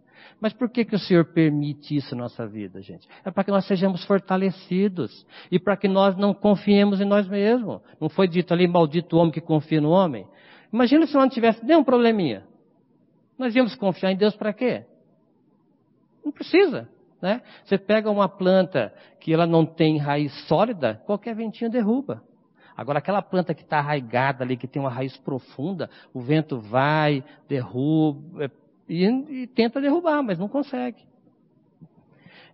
[0.42, 3.08] Mas por que, que o Senhor permite isso na nossa vida, gente?
[3.24, 7.80] É para que nós sejamos fortalecidos e para que nós não confiemos em nós mesmos.
[8.02, 10.26] Não foi dito ali, maldito homem que confia no homem?
[10.74, 12.44] Imagina se nós não tivesse nenhum probleminha.
[13.38, 14.84] Nós íamos confiar em Deus para quê?
[16.24, 16.90] Não precisa.
[17.22, 17.42] Né?
[17.66, 22.24] Você pega uma planta que ela não tem raiz sólida, qualquer ventinho derruba.
[22.76, 27.24] Agora, aquela planta que está arraigada ali, que tem uma raiz profunda, o vento vai,
[27.48, 28.50] derruba,
[28.88, 31.04] e, e tenta derrubar, mas não consegue.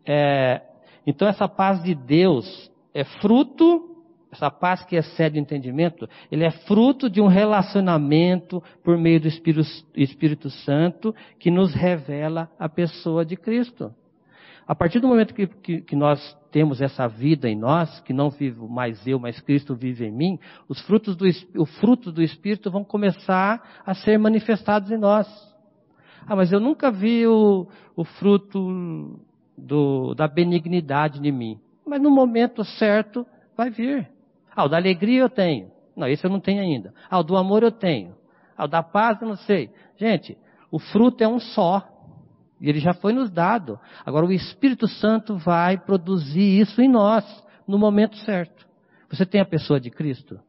[0.04, 0.62] É,
[1.06, 3.95] então, essa paz de Deus é fruto,
[4.36, 9.28] essa paz que excede o entendimento, ele é fruto de um relacionamento por meio do
[9.28, 13.94] Espírito, Espírito Santo que nos revela a pessoa de Cristo.
[14.68, 18.32] A partir do momento que, que, que, nós temos essa vida em nós, que não
[18.32, 22.72] vivo mais eu, mas Cristo vive em mim, os frutos do, o fruto do Espírito
[22.72, 25.28] vão começar a ser manifestados em nós.
[26.28, 29.20] Ah, mas eu nunca vi o, o fruto
[29.56, 31.60] do, da benignidade em mim.
[31.86, 34.15] Mas no momento certo vai vir.
[34.56, 35.72] Ah, o da alegria eu tenho.
[35.96, 36.94] Não, esse eu não tenho ainda.
[37.10, 38.16] Ah, o do amor eu tenho.
[38.58, 39.70] Ah, o da paz eu não sei.
[39.98, 40.38] Gente,
[40.72, 41.88] o fruto é um só.
[42.60, 43.80] E ele já foi nos dado.
[44.06, 47.26] Agora o Espírito Santo vai produzir isso em nós,
[47.68, 48.66] no momento certo.
[49.10, 50.40] Você tem a pessoa de Cristo?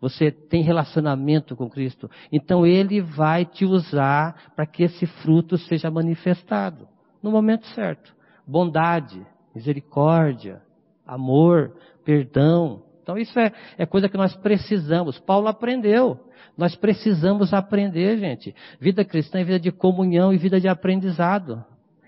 [0.00, 2.10] Você tem relacionamento com Cristo?
[2.30, 6.86] Então ele vai te usar para que esse fruto seja manifestado
[7.22, 8.14] no momento certo.
[8.46, 10.60] Bondade, misericórdia,
[11.06, 11.74] amor,
[12.04, 12.82] perdão.
[13.04, 15.18] Então isso é, é coisa que nós precisamos.
[15.18, 16.18] Paulo aprendeu.
[16.56, 18.54] Nós precisamos aprender, gente.
[18.80, 21.62] Vida cristã é vida de comunhão e vida de aprendizado.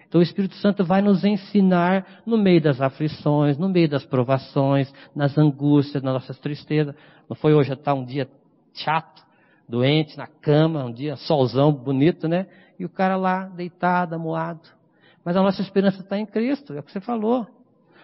[0.08, 4.90] Então o Espírito Santo vai nos ensinar no meio das aflições, no meio das provações,
[5.14, 6.94] nas angústias, nas nossas tristezas.
[7.28, 8.26] Não foi hoje estar um dia
[8.72, 9.22] chato,
[9.68, 12.46] doente, na cama, um dia solzão bonito, né?
[12.78, 14.66] E o cara lá deitado, amoado.
[15.22, 17.46] Mas a nossa esperança está em Cristo, é o que você falou.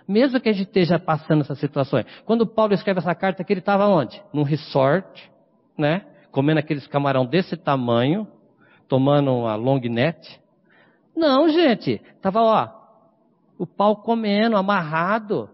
[0.07, 2.07] Mesmo que a gente esteja passando essas situações.
[2.25, 4.23] Quando Paulo escreve essa carta aqui, ele estava onde?
[4.33, 5.31] Num resort,
[5.79, 6.07] né?
[6.33, 8.27] comendo aqueles camarão desse tamanho,
[8.89, 10.41] tomando uma long net.
[11.15, 12.69] Não, gente, tava ó,
[13.59, 15.49] o pau comendo, amarrado.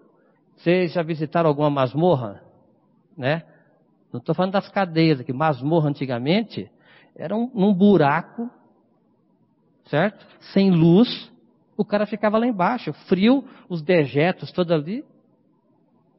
[0.57, 2.43] Vocês já visitaram alguma masmorra?
[3.17, 3.43] Né?
[4.13, 5.33] Não estou falando das cadeias aqui.
[5.33, 6.71] Masmorra antigamente
[7.17, 8.49] era um, um buraco,
[9.87, 10.25] certo?
[10.53, 11.31] Sem luz.
[11.79, 15.05] O cara ficava lá embaixo, frio, os dejetos todos ali.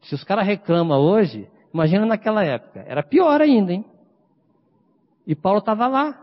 [0.03, 2.85] Se os caras reclamam hoje, imagina naquela época.
[2.87, 3.85] Era pior ainda, hein?
[5.27, 6.17] E Paulo estava lá.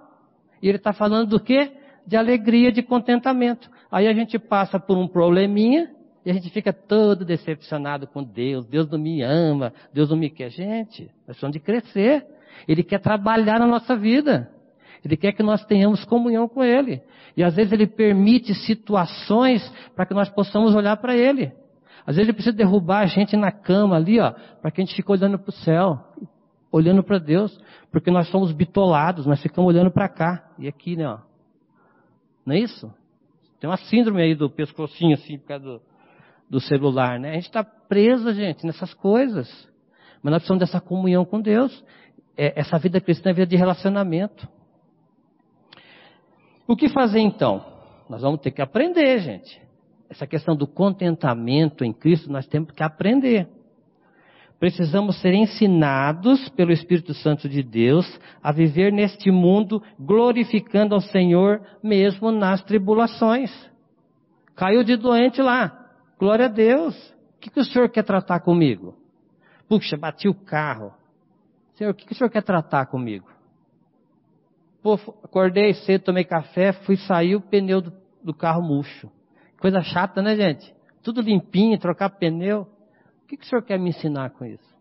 [0.62, 1.70] E ele está falando do quê?
[2.06, 3.70] De alegria, de contentamento.
[3.92, 5.94] Aí a gente passa por um probleminha
[6.24, 8.64] e a gente fica todo decepcionado com Deus.
[8.64, 10.48] Deus não me ama, Deus não me quer.
[10.48, 12.26] Gente, nós precisamos de crescer.
[12.66, 14.50] Ele quer trabalhar na nossa vida.
[15.06, 17.00] Ele quer que nós tenhamos comunhão com Ele.
[17.36, 19.62] E às vezes Ele permite situações
[19.94, 21.52] para que nós possamos olhar para Ele.
[22.04, 24.96] Às vezes Ele precisa derrubar a gente na cama ali, ó, para que a gente
[24.96, 26.00] fique olhando para o céu
[26.70, 27.58] olhando para Deus,
[27.90, 31.08] porque nós somos bitolados, nós ficamos olhando para cá e aqui, né?
[31.08, 31.18] Ó.
[32.44, 32.92] Não é isso?
[33.58, 35.82] Tem uma síndrome aí do pescocinho assim por causa do,
[36.50, 37.30] do celular, né?
[37.30, 39.48] A gente está preso, gente, nessas coisas.
[40.22, 41.84] Mas nós precisamos dessa comunhão com Deus.
[42.36, 44.46] É, essa vida cristã é vida de relacionamento.
[46.66, 47.64] O que fazer então?
[48.08, 49.60] Nós vamos ter que aprender, gente.
[50.08, 53.48] Essa questão do contentamento em Cristo, nós temos que aprender
[54.58, 58.06] precisamos ser ensinados pelo Espírito Santo de Deus
[58.42, 63.50] a viver neste mundo glorificando ao Senhor mesmo nas tribulações.
[64.54, 65.86] Caiu de doente lá.
[66.18, 66.96] Glória a Deus.
[67.36, 68.94] O que, que o Senhor quer tratar comigo?
[69.68, 70.92] Puxa, bati o carro.
[71.74, 73.28] Senhor, o que, que o Senhor quer tratar comigo?
[74.86, 74.94] Pô,
[75.24, 79.10] acordei cedo, tomei café, fui sair o pneu do, do carro murcho.
[79.60, 80.72] Coisa chata, né, gente?
[81.02, 82.68] Tudo limpinho, trocar pneu.
[83.24, 84.76] O que, que o senhor quer me ensinar com isso?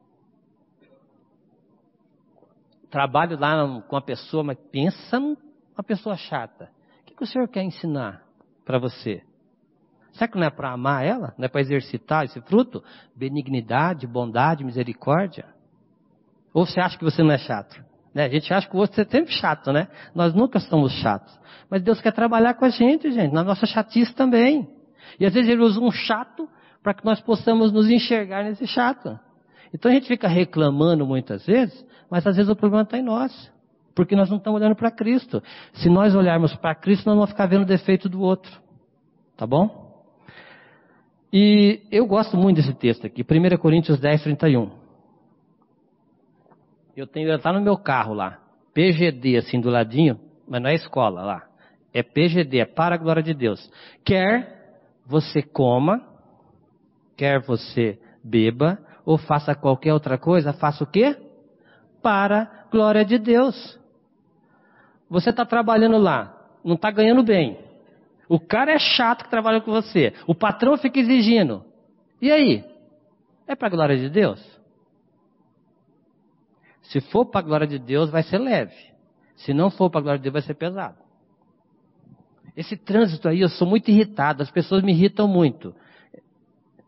[2.91, 6.69] Trabalho lá com uma pessoa, mas pensa numa pessoa chata.
[7.01, 8.23] O que, que o senhor quer ensinar
[8.63, 9.23] para você?
[10.11, 11.33] Será que não é para amar ela?
[11.35, 12.83] Não é para exercitar esse fruto?
[13.15, 15.47] Benignidade, bondade, misericórdia?
[16.53, 17.94] Ou você acha que você não é chato?
[18.15, 18.25] Né?
[18.25, 19.89] A gente acha que você é sempre chato, né?
[20.15, 21.37] Nós nunca somos chatos.
[21.69, 24.69] Mas Deus quer trabalhar com a gente, gente, na nossa chatice também.
[25.19, 26.47] E às vezes ele usa um chato
[26.81, 29.19] para que nós possamos nos enxergar nesse chato.
[29.73, 33.51] Então a gente fica reclamando muitas vezes, mas às vezes o problema está em nós.
[33.93, 35.43] Porque nós não estamos olhando para Cristo.
[35.73, 38.51] Se nós olharmos para Cristo, nós vamos ficar vendo o defeito do outro.
[39.35, 39.93] Tá bom?
[41.33, 44.84] E eu gosto muito desse texto aqui, 1 Coríntios 10, 31.
[46.95, 48.39] Eu tenho, está no meu carro lá,
[48.73, 51.47] PGD assim do ladinho, mas não é escola lá.
[51.93, 53.71] É PGD, é para a glória de Deus.
[54.03, 56.01] Quer você coma,
[57.17, 61.15] quer você beba, ou faça qualquer outra coisa, faça o quê?
[62.01, 63.79] Para a glória de Deus.
[65.09, 67.59] Você está trabalhando lá, não está ganhando bem.
[68.27, 70.13] O cara é chato que trabalha com você.
[70.25, 71.63] O patrão fica exigindo.
[72.21, 72.63] E aí?
[73.47, 74.54] É para a glória de Deus?
[76.89, 78.75] Se for para a glória de Deus, vai ser leve.
[79.35, 80.97] Se não for para a glória de Deus, vai ser pesado.
[82.55, 84.41] Esse trânsito aí, eu sou muito irritado.
[84.41, 85.75] As pessoas me irritam muito.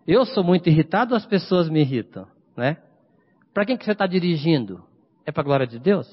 [0.08, 2.78] Eu sou muito irritado, as pessoas me irritam, né?
[3.54, 4.86] Para quem que você está dirigindo?
[5.26, 6.08] É para a glória de Deus?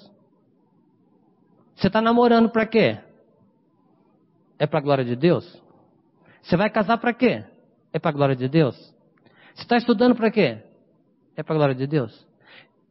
[1.77, 2.99] Você está namorando para quê?
[4.59, 5.63] É para a glória de Deus?
[6.43, 7.45] Você vai casar para quê?
[7.93, 8.77] É para a glória de Deus?
[9.55, 10.59] Você está estudando para quê?
[11.37, 12.27] É para a glória de Deus?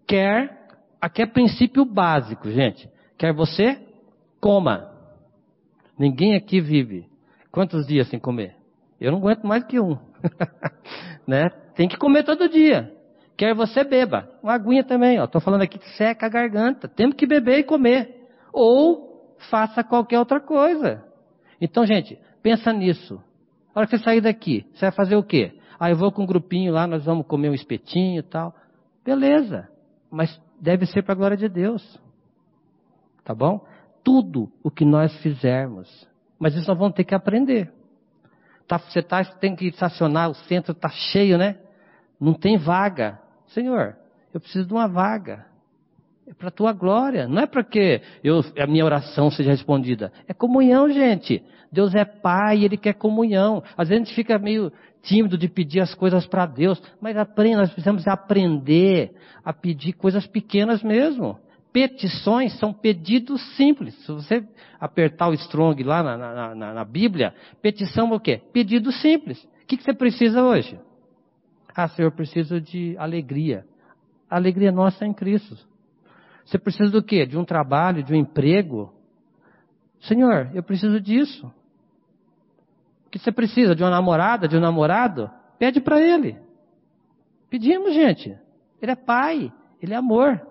[0.07, 0.62] Quer,
[1.03, 2.89] aqui é princípio básico, gente.
[3.17, 3.77] Quer você,
[4.39, 4.89] coma.
[5.99, 7.09] Ninguém aqui vive.
[7.51, 8.55] Quantos dias sem comer?
[9.01, 9.97] Eu não aguento mais que um.
[11.27, 11.49] né?
[11.75, 12.89] Tem que comer todo dia.
[13.35, 14.29] Quer você beba.
[14.41, 15.27] Uma aguinha também, ó.
[15.27, 16.87] Tô falando aqui que seca a garganta.
[16.87, 18.29] Temos que beber e comer.
[18.53, 21.03] Ou faça qualquer outra coisa.
[21.59, 23.21] Então, gente, pensa nisso.
[23.75, 25.51] A hora que você sair daqui, você vai fazer o quê?
[25.77, 28.55] Ah, eu vou com um grupinho lá, nós vamos comer um espetinho e tal.
[29.03, 29.67] Beleza.
[30.09, 31.99] Mas deve ser para a glória de Deus.
[33.25, 33.65] Tá bom?
[34.01, 36.07] Tudo o que nós fizermos.
[36.39, 37.69] Mas isso nós vamos ter que aprender.
[38.65, 41.57] Tá, você tá, tem que estacionar, o centro está cheio, né?
[42.19, 43.19] Não tem vaga.
[43.47, 43.97] Senhor,
[44.33, 45.45] eu preciso de uma vaga.
[46.25, 47.27] É para a tua glória.
[47.27, 50.13] Não é para que eu, a minha oração seja respondida.
[50.29, 51.43] É comunhão, gente.
[51.69, 53.61] Deus é Pai, Ele quer comunhão.
[53.77, 54.71] Às vezes a gente fica meio
[55.03, 56.81] tímido de pedir as coisas para Deus.
[56.99, 59.13] Mas aprenda, nós precisamos aprender
[59.43, 61.37] a pedir coisas pequenas mesmo.
[61.71, 63.93] Petições são pedidos simples.
[64.05, 64.47] Se você
[64.79, 68.41] apertar o strong lá na, na, na, na Bíblia, petição é o quê?
[68.51, 69.43] Pedido simples.
[69.43, 70.79] O que, que você precisa hoje?
[71.75, 73.65] Ah, Senhor, eu preciso de alegria.
[74.29, 75.57] A alegria nossa é em Cristo.
[76.45, 77.25] Você precisa do quê?
[77.25, 78.93] De um trabalho, de um emprego?
[80.01, 81.51] Senhor, eu preciso disso.
[83.13, 83.75] Que você precisa?
[83.75, 85.29] De uma namorada, de um namorado?
[85.59, 86.35] Pede para Ele.
[87.47, 88.35] Pedimos, gente.
[88.81, 90.41] Ele é Pai, Ele é amor.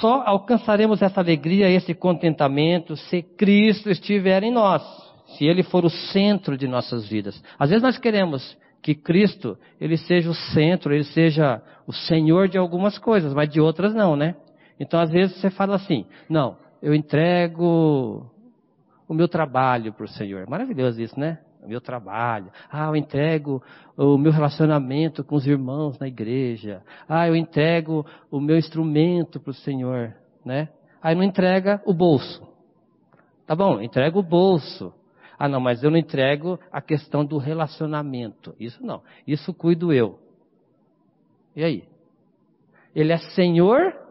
[0.00, 4.82] Só alcançaremos essa alegria, esse contentamento, se Cristo estiver em nós,
[5.36, 7.40] se Ele for o centro de nossas vidas.
[7.56, 12.58] Às vezes nós queremos que Cristo, Ele seja o centro, Ele seja o Senhor de
[12.58, 14.34] algumas coisas, mas de outras não, né?
[14.80, 18.28] Então às vezes você fala assim, não, eu entrego
[19.12, 20.48] o meu trabalho para o Senhor.
[20.48, 21.38] Maravilhoso isso, né?
[21.62, 22.50] o meu trabalho.
[22.68, 23.62] Ah, eu entrego
[23.96, 26.82] o meu relacionamento com os irmãos na igreja.
[27.08, 30.12] Ah, eu entrego o meu instrumento para o Senhor,
[30.44, 30.70] né?
[31.00, 32.42] Aí não entrega o bolso.
[33.46, 34.92] Tá bom, entrega o bolso.
[35.38, 38.56] Ah, não, mas eu não entrego a questão do relacionamento.
[38.58, 39.02] Isso não.
[39.24, 40.18] Isso cuido eu.
[41.54, 41.84] E aí?
[42.94, 44.01] Ele é Senhor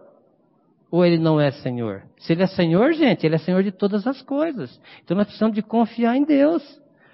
[0.92, 2.04] ou ele não é Senhor?
[2.18, 4.80] Se ele é Senhor, gente, ele é Senhor de todas as coisas.
[5.04, 6.62] Então nós precisamos de confiar em Deus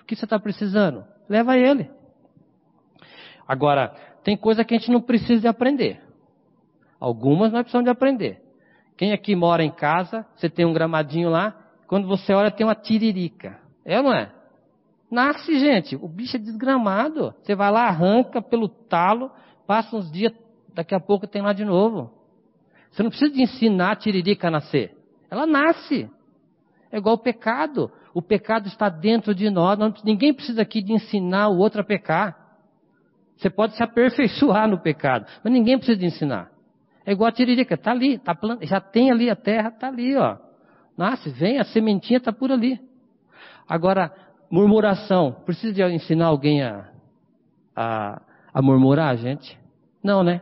[0.07, 1.05] que você está precisando?
[1.29, 1.91] Leva ele.
[3.47, 6.01] Agora, tem coisa que a gente não precisa de aprender.
[6.99, 8.41] Algumas nós precisamos de aprender.
[8.97, 12.73] Quem aqui mora em casa, você tem um gramadinho lá, quando você olha tem uma
[12.73, 13.59] tiririca.
[13.85, 14.31] É ou não é?
[15.11, 15.95] Nasce, gente.
[15.95, 17.33] O bicho é desgramado.
[17.41, 19.31] Você vai lá, arranca pelo talo,
[19.67, 20.33] passa uns dias,
[20.73, 22.16] daqui a pouco tem lá de novo.
[22.91, 24.95] Você não precisa de ensinar a tiririca a nascer.
[25.29, 26.09] Ela nasce.
[26.91, 27.91] É igual o pecado.
[28.13, 29.77] O pecado está dentro de nós.
[30.03, 32.47] ninguém precisa aqui de ensinar o outro a pecar.
[33.37, 36.49] Você pode se aperfeiçoar no pecado, mas ninguém precisa de ensinar.
[37.05, 38.63] É igual a tiririca, está ali, tá plant...
[38.63, 40.37] já tem ali a terra, está ali, ó.
[40.97, 42.81] Nasce, vem, a sementinha está por ali.
[43.69, 44.11] Agora,
[44.49, 46.89] murmuração, precisa de ensinar alguém a,
[47.75, 48.21] a,
[48.51, 49.57] a murmurar, gente?
[50.03, 50.41] Não, né?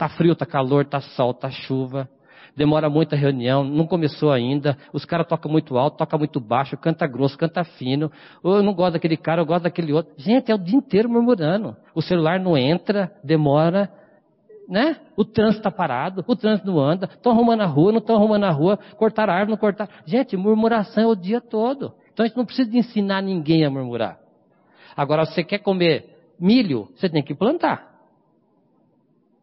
[0.00, 2.08] Tá frio, tá calor, tá sol, tá chuva
[2.56, 7.06] demora muita reunião, não começou ainda, os caras tocam muito alto, tocam muito baixo, canta
[7.06, 8.10] grosso, canta fino,
[8.42, 10.12] ou eu não gosto daquele cara, eu gosto daquele outro.
[10.16, 11.76] Gente, é o dia inteiro murmurando.
[11.94, 13.88] O celular não entra, demora,
[14.68, 14.96] né?
[15.16, 18.44] O trânsito está parado, o trânsito não anda, estão arrumando a rua, não estão arrumando
[18.44, 19.92] a rua, cortaram a árvore, não cortaram.
[20.04, 21.94] Gente, murmuração é o dia todo.
[22.12, 24.18] Então a gente não precisa ensinar ninguém a murmurar.
[24.96, 27.89] Agora, se você quer comer milho, você tem que plantar.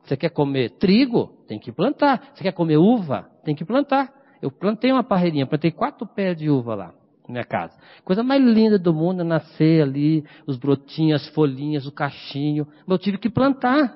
[0.07, 1.33] Você quer comer trigo?
[1.47, 2.31] Tem que plantar.
[2.33, 3.29] Você quer comer uva?
[3.43, 4.13] Tem que plantar.
[4.41, 6.93] Eu plantei uma parreirinha, plantei quatro pés de uva lá
[7.27, 7.77] na minha casa.
[8.05, 12.65] Coisa mais linda do mundo é nascer ali, os brotinhos, as folhinhas, o cachinho.
[12.85, 13.93] Mas eu tive que plantar.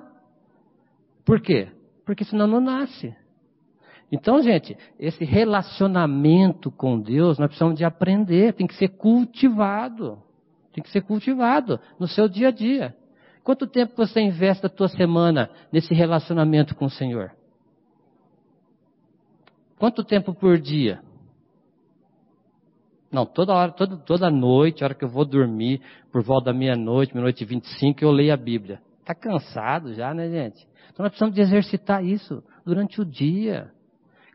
[1.24, 1.70] Por quê?
[2.05, 3.16] Porque senão não nasce.
[4.12, 10.22] Então, gente, esse relacionamento com Deus, nós precisamos de aprender, tem que ser cultivado.
[10.74, 12.93] Tem que ser cultivado no seu dia a dia.
[13.44, 17.32] Quanto tempo você investe da tua semana nesse relacionamento com o Senhor?
[19.80, 21.02] Quanto tempo por dia?
[23.12, 25.82] Não, toda hora, toda, toda noite, a hora que eu vou dormir,
[26.12, 28.80] por volta da meia-noite, meia-noite e vinte e cinco, eu leio a Bíblia.
[29.00, 30.66] Está cansado já, né, gente?
[30.94, 33.72] Então nós precisamos de exercitar isso durante o dia.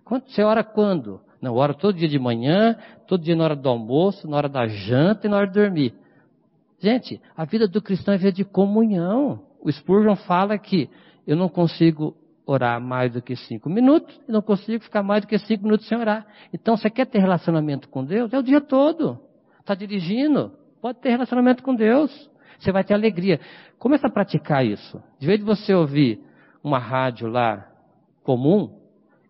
[0.05, 1.21] Quanto, você ora quando?
[1.41, 2.77] Não, ora todo dia de manhã,
[3.07, 5.95] todo dia na hora do almoço, na hora da janta e na hora de dormir.
[6.79, 9.43] Gente, a vida do cristão é vida de comunhão.
[9.61, 10.91] O Spurgeon fala que
[11.27, 12.16] eu não consigo
[12.47, 15.89] orar mais do que cinco minutos e não consigo ficar mais do que cinco minutos
[15.89, 16.27] sem orar.
[16.53, 18.33] Então, você quer ter relacionamento com Deus?
[18.33, 19.18] É o dia todo.
[19.59, 20.53] Está dirigindo?
[20.81, 22.31] Pode ter relacionamento com Deus.
[22.59, 23.41] Você vai ter alegria.
[23.79, 25.03] Começa a praticar isso.
[25.18, 26.20] De vez de você ouvir
[26.62, 27.66] uma rádio lá
[28.22, 28.79] comum,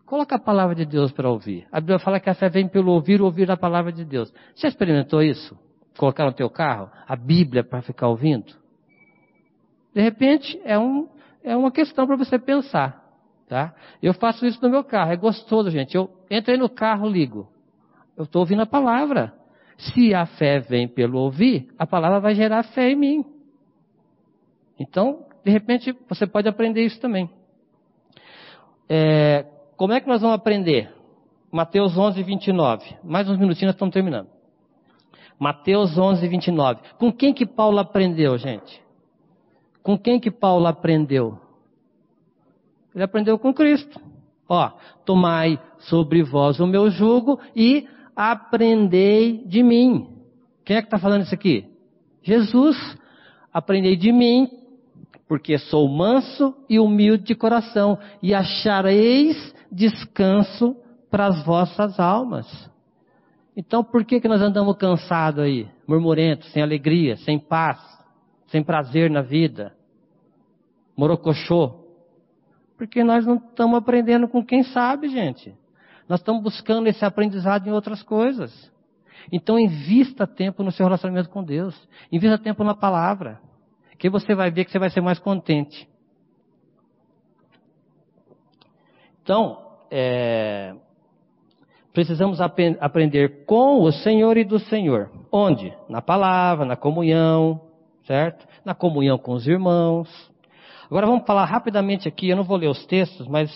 [0.05, 1.67] coloca a palavra de Deus para ouvir.
[1.71, 4.31] A Bíblia fala que a fé vem pelo ouvir, ouvir a palavra de Deus.
[4.55, 5.57] Já experimentou isso?
[5.97, 8.53] Colocar no teu carro a Bíblia para ficar ouvindo?
[9.93, 11.09] De repente, é, um,
[11.43, 13.03] é uma questão para você pensar.
[13.47, 13.73] Tá?
[14.01, 15.95] Eu faço isso no meu carro, é gostoso, gente.
[15.95, 17.47] Eu entrei no carro, ligo.
[18.15, 19.33] Eu estou ouvindo a palavra.
[19.77, 23.25] Se a fé vem pelo ouvir, a palavra vai gerar fé em mim.
[24.79, 27.29] Então, de repente, você pode aprender isso também.
[28.89, 29.45] É,
[29.75, 30.93] como é que nós vamos aprender?
[31.51, 32.97] Mateus 11, 29.
[33.03, 34.36] Mais uns minutinhos, nós estamos terminando.
[35.39, 36.81] Mateus 11, 29.
[36.97, 38.81] Com quem que Paulo aprendeu, gente?
[39.83, 41.39] Com quem que Paulo aprendeu?
[42.93, 43.99] Ele aprendeu com Cristo.
[44.49, 44.71] Ó,
[45.05, 50.07] tomai sobre vós o meu jugo e aprendei de mim.
[50.65, 51.65] Quem é que está falando isso aqui?
[52.23, 52.97] Jesus.
[53.53, 54.49] Aprendei de mim,
[55.27, 60.75] porque sou manso e humilde de coração, e achareis descanso
[61.09, 62.47] para as vossas almas.
[63.59, 67.79] Então, por que, que nós andamos cansados aí, murmurentos, sem alegria, sem paz,
[68.49, 69.75] sem prazer na vida?
[70.95, 71.73] Morocochô,
[72.77, 75.55] porque nós não estamos aprendendo com quem sabe, gente.
[76.07, 78.71] Nós estamos buscando esse aprendizado em outras coisas.
[79.31, 81.75] Então, invista tempo no seu relacionamento com Deus.
[82.11, 83.41] Invista tempo na palavra.
[83.97, 85.89] Que você vai ver que você vai ser mais contente.
[89.23, 90.75] Então, é,
[91.97, 95.09] precisamos ap aprender com o Senhor e do Senhor.
[95.31, 95.73] Onde?
[95.89, 97.59] Na palavra, na comunhão,
[98.05, 98.47] certo?
[98.63, 100.07] Na comunhão com os irmãos.
[100.85, 103.49] Agora vamos falar rapidamente aqui, eu não vou ler os textos, mas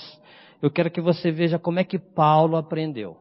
[0.60, 3.16] eu quero que você veja como é que Paulo aprendeu.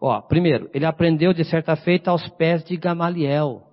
[0.00, 3.64] Ó, primeiro, ele aprendeu de certa feita aos pés de Gamaliel.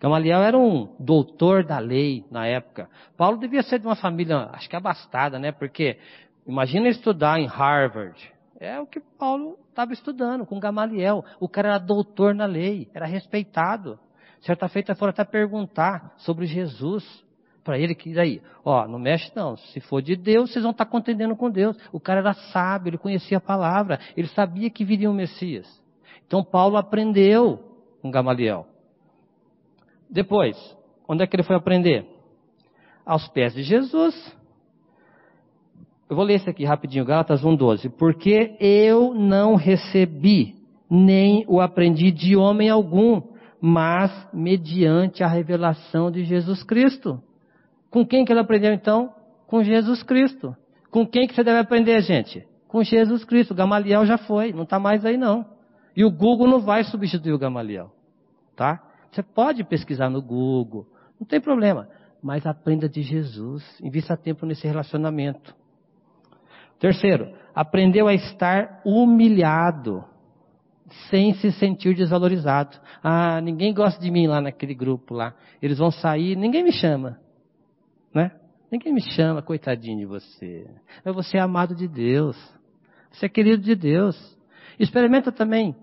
[0.00, 2.88] Gamaliel era um doutor da lei na época.
[3.16, 5.50] Paulo devia ser de uma família, acho que abastada, né?
[5.50, 5.98] Porque
[6.46, 8.37] imagina estudar em Harvard.
[8.60, 11.24] É o que Paulo estava estudando com Gamaliel.
[11.38, 13.98] O cara era doutor na lei, era respeitado.
[14.40, 17.04] Certa feita foram até perguntar sobre Jesus
[17.62, 19.56] para ele que daí, ó, não mexe não.
[19.56, 21.76] Se for de Deus, vocês vão estar contendendo com Deus.
[21.92, 25.68] O cara era sábio, ele conhecia a palavra, ele sabia que viria um Messias.
[26.26, 27.62] Então Paulo aprendeu
[28.00, 28.66] com Gamaliel.
[30.10, 30.56] Depois,
[31.06, 32.06] onde é que ele foi aprender?
[33.04, 34.36] Aos pés de Jesus.
[36.08, 37.90] Eu vou ler esse aqui rapidinho, Gálatas 1:12.
[37.90, 40.54] Porque eu não recebi
[40.90, 43.20] nem o aprendi de homem algum,
[43.60, 47.20] mas mediante a revelação de Jesus Cristo.
[47.90, 49.12] Com quem que ele aprendeu então?
[49.46, 50.56] Com Jesus Cristo.
[50.90, 52.46] Com quem que você deve aprender, gente?
[52.66, 53.54] Com Jesus Cristo.
[53.54, 55.44] Gamaliel já foi, não está mais aí não.
[55.94, 57.90] E o Google não vai substituir o Gamaliel.
[58.56, 58.82] Tá?
[59.10, 60.86] Você pode pesquisar no Google,
[61.20, 61.88] não tem problema.
[62.22, 63.62] Mas aprenda de Jesus.
[63.82, 65.54] Invista tempo nesse relacionamento.
[66.78, 70.04] Terceiro, aprendeu a estar humilhado,
[71.10, 72.76] sem se sentir desvalorizado.
[73.02, 75.34] Ah, ninguém gosta de mim lá naquele grupo lá.
[75.60, 77.18] Eles vão sair, ninguém me chama
[78.14, 78.32] né?
[78.70, 80.66] Ninguém me chama, coitadinho de você.
[81.04, 82.36] Mas você é amado de Deus.
[83.10, 84.36] Você é querido de Deus.
[84.78, 85.74] Experimenta também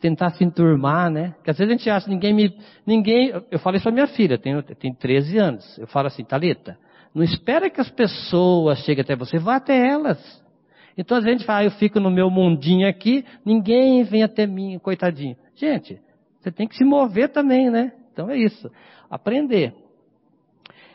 [0.00, 1.32] tentar se enturmar, né?
[1.36, 2.56] Porque às vezes a gente acha, ninguém me.
[2.86, 3.32] Ninguém.
[3.50, 5.78] Eu falei isso pra minha filha, tem, tem 13 anos.
[5.78, 6.78] Eu falo assim, Talita,
[7.14, 10.18] não espera que as pessoas cheguem até você, vá até elas.
[10.96, 14.78] Então a gente fala, ah, eu fico no meu mundinho aqui, ninguém vem até mim,
[14.78, 15.36] coitadinho.
[15.54, 16.00] Gente,
[16.40, 17.92] você tem que se mover também, né?
[18.12, 18.70] Então é isso.
[19.08, 19.74] Aprender.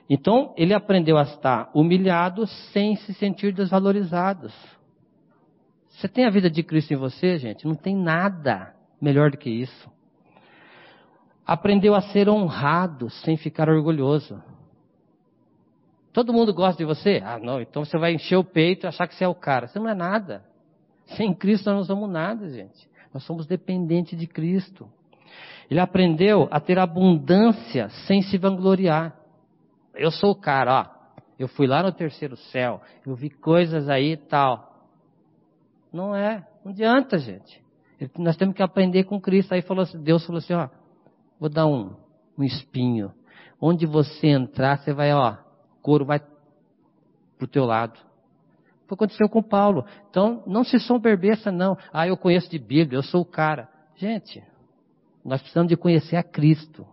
[0.09, 4.51] Então, ele aprendeu a estar humilhado sem se sentir desvalorizado.
[5.89, 7.65] Você tem a vida de Cristo em você, gente?
[7.65, 9.89] Não tem nada melhor do que isso.
[11.45, 14.41] Aprendeu a ser honrado sem ficar orgulhoso.
[16.13, 17.21] Todo mundo gosta de você?
[17.25, 19.67] Ah, não, então você vai encher o peito e achar que você é o cara.
[19.67, 20.45] Você não é nada.
[21.17, 22.87] Sem Cristo nós não somos nada, gente.
[23.11, 24.87] Nós somos dependentes de Cristo.
[25.69, 29.15] Ele aprendeu a ter abundância sem se vangloriar.
[29.95, 31.03] Eu sou o cara, ó.
[31.37, 34.71] Eu fui lá no terceiro céu, eu vi coisas aí e tal.
[35.91, 37.61] Não é, não adianta, gente.
[38.17, 39.53] Nós temos que aprender com Cristo.
[39.53, 40.69] Aí falou, Deus falou assim, ó,
[41.39, 41.95] vou dar um,
[42.37, 43.11] um espinho.
[43.59, 45.37] Onde você entrar, você vai, ó,
[45.83, 46.19] couro vai
[47.37, 47.99] pro teu lado.
[48.87, 49.85] Foi o que aconteceu com Paulo.
[50.09, 51.77] Então, não se soberbeça, não.
[51.91, 53.69] Ah, eu conheço de Bíblia, eu sou o cara.
[53.95, 54.41] Gente,
[55.23, 56.85] nós precisamos de conhecer a Cristo.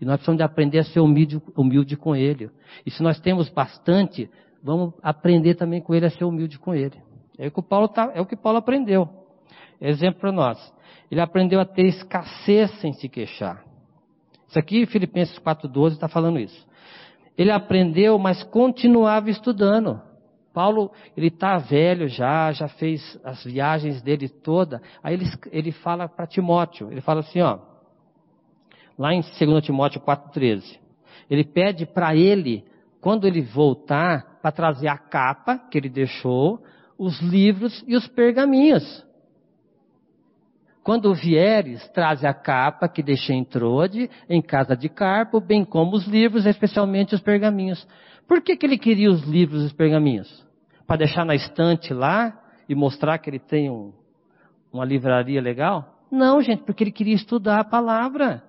[0.00, 2.50] E nós precisamos de aprender a ser humilde, humilde com Ele.
[2.84, 4.28] E se nós temos bastante,
[4.62, 7.00] vamos aprender também com Ele a ser humilde com Ele.
[7.38, 9.08] É o que Paulo, tá, é o que Paulo aprendeu.
[9.80, 10.74] Exemplo para nós.
[11.10, 13.64] Ele aprendeu a ter escassez sem se queixar.
[14.48, 16.66] Isso aqui, Filipenses 4,12 está falando isso.
[17.36, 20.00] Ele aprendeu, mas continuava estudando.
[20.52, 24.82] Paulo, ele está velho já, já fez as viagens dele toda.
[25.02, 27.58] Aí ele, ele fala para Timóteo, ele fala assim, ó,
[28.98, 30.78] lá em 2 Timóteo 4,13.
[31.30, 32.64] Ele pede para ele,
[33.00, 36.62] quando ele voltar, para trazer a capa que ele deixou,
[36.98, 39.06] os livros e os pergaminhos.
[40.82, 45.94] Quando vieres, traze a capa que deixei em Trode, em casa de Carpo, bem como
[45.94, 47.86] os livros, especialmente os pergaminhos.
[48.26, 50.44] Por que, que ele queria os livros e os pergaminhos?
[50.86, 52.36] Para deixar na estante lá
[52.68, 53.92] e mostrar que ele tem um,
[54.72, 56.00] uma livraria legal?
[56.10, 58.42] Não, gente, porque ele queria estudar a palavra.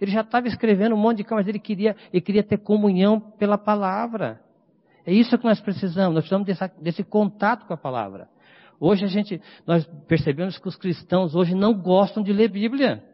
[0.00, 3.20] Ele já estava escrevendo um monte de coisas, mas ele queria, ele queria ter comunhão
[3.20, 4.40] pela palavra.
[5.06, 8.28] É isso que nós precisamos, nós precisamos desse contato com a palavra.
[8.80, 13.04] Hoje a gente, nós percebemos que os cristãos hoje não gostam de ler Bíblia.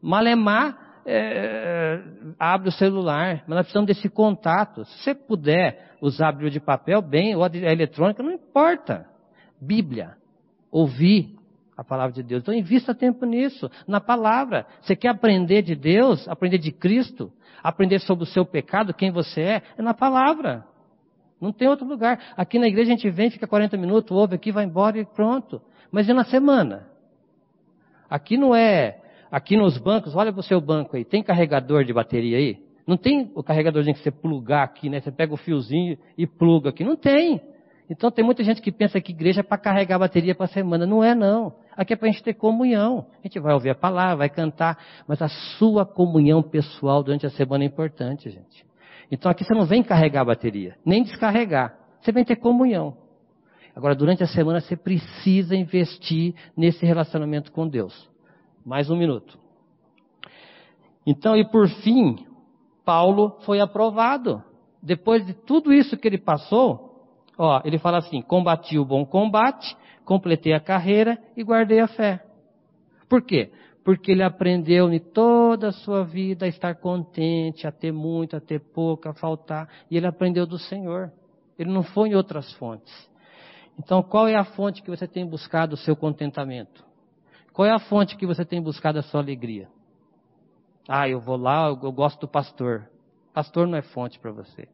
[0.00, 2.00] Malemar é,
[2.38, 4.84] abre o celular, mas nós precisamos desse contato.
[4.84, 9.06] Se você puder usar a Bíblia de papel, bem, ou a eletrônica, não importa.
[9.60, 10.16] Bíblia,
[10.70, 11.36] ouvir
[11.76, 12.42] a palavra de Deus.
[12.42, 14.66] Então invista tempo nisso, na palavra.
[14.82, 19.40] Você quer aprender de Deus, aprender de Cristo, aprender sobre o seu pecado, quem você
[19.40, 20.64] é, é na palavra.
[21.40, 22.34] Não tem outro lugar.
[22.36, 25.60] Aqui na igreja a gente vem, fica 40 minutos, ouve aqui, vai embora e pronto.
[25.90, 26.86] Mas e na semana?
[28.08, 28.98] Aqui não é,
[29.30, 32.58] aqui nos bancos, olha para o seu banco aí, tem carregador de bateria aí?
[32.86, 35.00] Não tem o carregadorzinho que você plugar aqui, né?
[35.00, 36.82] Você pega o fiozinho e pluga aqui.
[36.82, 37.40] Não tem.
[37.88, 40.48] Então tem muita gente que pensa que igreja é para carregar a bateria para a
[40.48, 40.86] semana.
[40.86, 41.54] Não é não.
[41.76, 43.06] Aqui é para a gente ter comunhão.
[43.20, 44.76] A gente vai ouvir a palavra, vai cantar,
[45.06, 48.69] mas a sua comunhão pessoal durante a semana é importante, gente.
[49.10, 51.76] Então aqui você não vem carregar a bateria, nem descarregar.
[52.00, 52.96] Você vem ter comunhão.
[53.74, 58.10] Agora, durante a semana, você precisa investir nesse relacionamento com Deus.
[58.64, 59.38] Mais um minuto.
[61.06, 62.26] Então, e por fim,
[62.84, 64.42] Paulo foi aprovado.
[64.82, 67.06] Depois de tudo isso que ele passou,
[67.38, 72.24] ó, ele fala assim: combati o bom combate, completei a carreira e guardei a fé.
[73.08, 73.50] Por quê?
[73.84, 78.40] Porque ele aprendeu em toda a sua vida a estar contente, a ter muito, a
[78.40, 81.10] ter pouco, a faltar, e ele aprendeu do Senhor.
[81.58, 82.92] Ele não foi em outras fontes.
[83.78, 86.84] Então, qual é a fonte que você tem buscado o seu contentamento?
[87.52, 89.68] Qual é a fonte que você tem buscado a sua alegria?
[90.88, 92.88] Ah, eu vou lá, eu gosto do pastor.
[93.32, 94.68] Pastor não é fonte para você.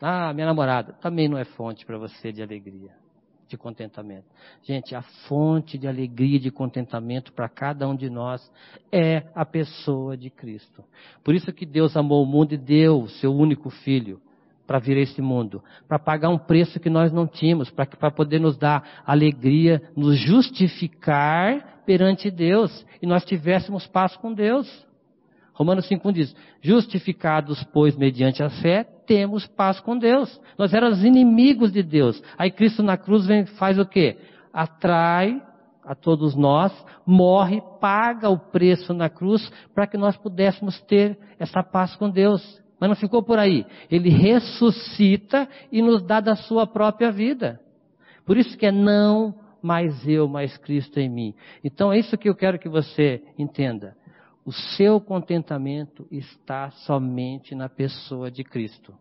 [0.00, 3.05] Ah, minha namorada também não é fonte para você de alegria
[3.48, 4.26] de contentamento.
[4.62, 8.50] Gente, a fonte de alegria e de contentamento para cada um de nós
[8.90, 10.84] é a pessoa de Cristo.
[11.22, 14.20] Por isso que Deus amou o mundo e deu o seu único filho
[14.66, 18.40] para vir a esse mundo, para pagar um preço que nós não tínhamos, para poder
[18.40, 24.86] nos dar alegria, nos justificar perante Deus e nós tivéssemos paz com Deus.
[25.52, 30.40] Romanos 5 diz: Justificados, pois, mediante a fé, temos paz com Deus.
[30.58, 32.22] Nós éramos inimigos de Deus.
[32.36, 34.18] Aí Cristo na cruz vem, faz o quê?
[34.52, 35.42] Atrai
[35.84, 36.72] a todos nós,
[37.06, 42.42] morre, paga o preço na cruz para que nós pudéssemos ter essa paz com Deus.
[42.80, 43.64] Mas não ficou por aí.
[43.90, 47.60] Ele ressuscita e nos dá da sua própria vida.
[48.26, 51.34] Por isso que é não mais eu, mais Cristo em mim.
[51.64, 53.96] Então é isso que eu quero que você entenda.
[54.46, 58.94] O seu contentamento está somente na pessoa de Cristo.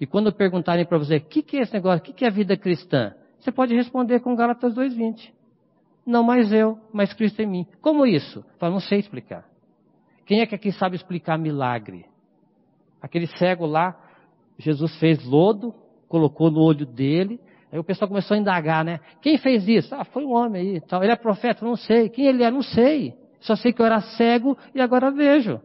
[0.00, 2.28] E quando perguntarem para você, o que, que, é esse negócio, o que, que é
[2.28, 3.14] a vida cristã?
[3.38, 5.32] Você pode responder com Gálatas 2,20.
[6.04, 7.66] Não mais eu, mas Cristo em mim.
[7.80, 8.44] Como isso?
[8.60, 9.48] Eu não sei explicar.
[10.26, 12.04] Quem é que aqui sabe explicar milagre?
[13.00, 13.96] Aquele cego lá,
[14.58, 15.72] Jesus fez lodo,
[16.08, 17.40] colocou no olho dele,
[17.70, 18.98] aí o pessoal começou a indagar, né?
[19.22, 19.94] Quem fez isso?
[19.94, 20.80] Ah, foi um homem aí.
[20.80, 21.04] Tal.
[21.04, 21.64] Ele é profeta?
[21.64, 22.08] Não sei.
[22.08, 22.50] Quem ele é?
[22.50, 23.14] Não sei.
[23.40, 25.60] Só sei que eu era cego e agora vejo.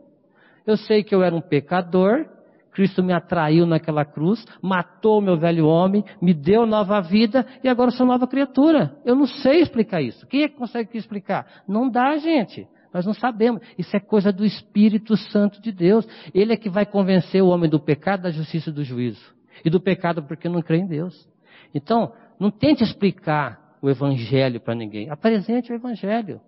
[0.66, 2.26] Eu sei que eu era um pecador,
[2.74, 7.70] Cristo me atraiu naquela cruz, matou o meu velho homem, me deu nova vida e
[7.70, 8.98] agora sou nova criatura.
[9.06, 10.26] Eu não sei explicar isso.
[10.28, 11.64] Quem é que consegue explicar?
[11.68, 12.68] Não dá, gente.
[12.94, 13.62] Nós não sabemos.
[13.78, 16.08] Isso é coisa do Espírito Santo de Deus.
[16.34, 19.34] Ele é que vai convencer o homem do pecado, da justiça e do juízo.
[19.64, 21.28] E do pecado porque não crê em Deus.
[21.74, 25.10] Então, não tente explicar o Evangelho para ninguém.
[25.10, 26.40] Apresente o Evangelho.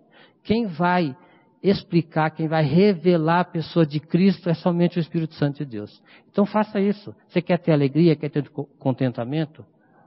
[0.42, 1.16] Quem vai
[1.62, 6.02] explicar, quem vai revelar a pessoa de Cristo é somente o Espírito Santo de Deus.
[6.30, 7.14] Então faça isso.
[7.28, 8.48] Você quer ter alegria, quer ter
[8.78, 9.64] contentamento?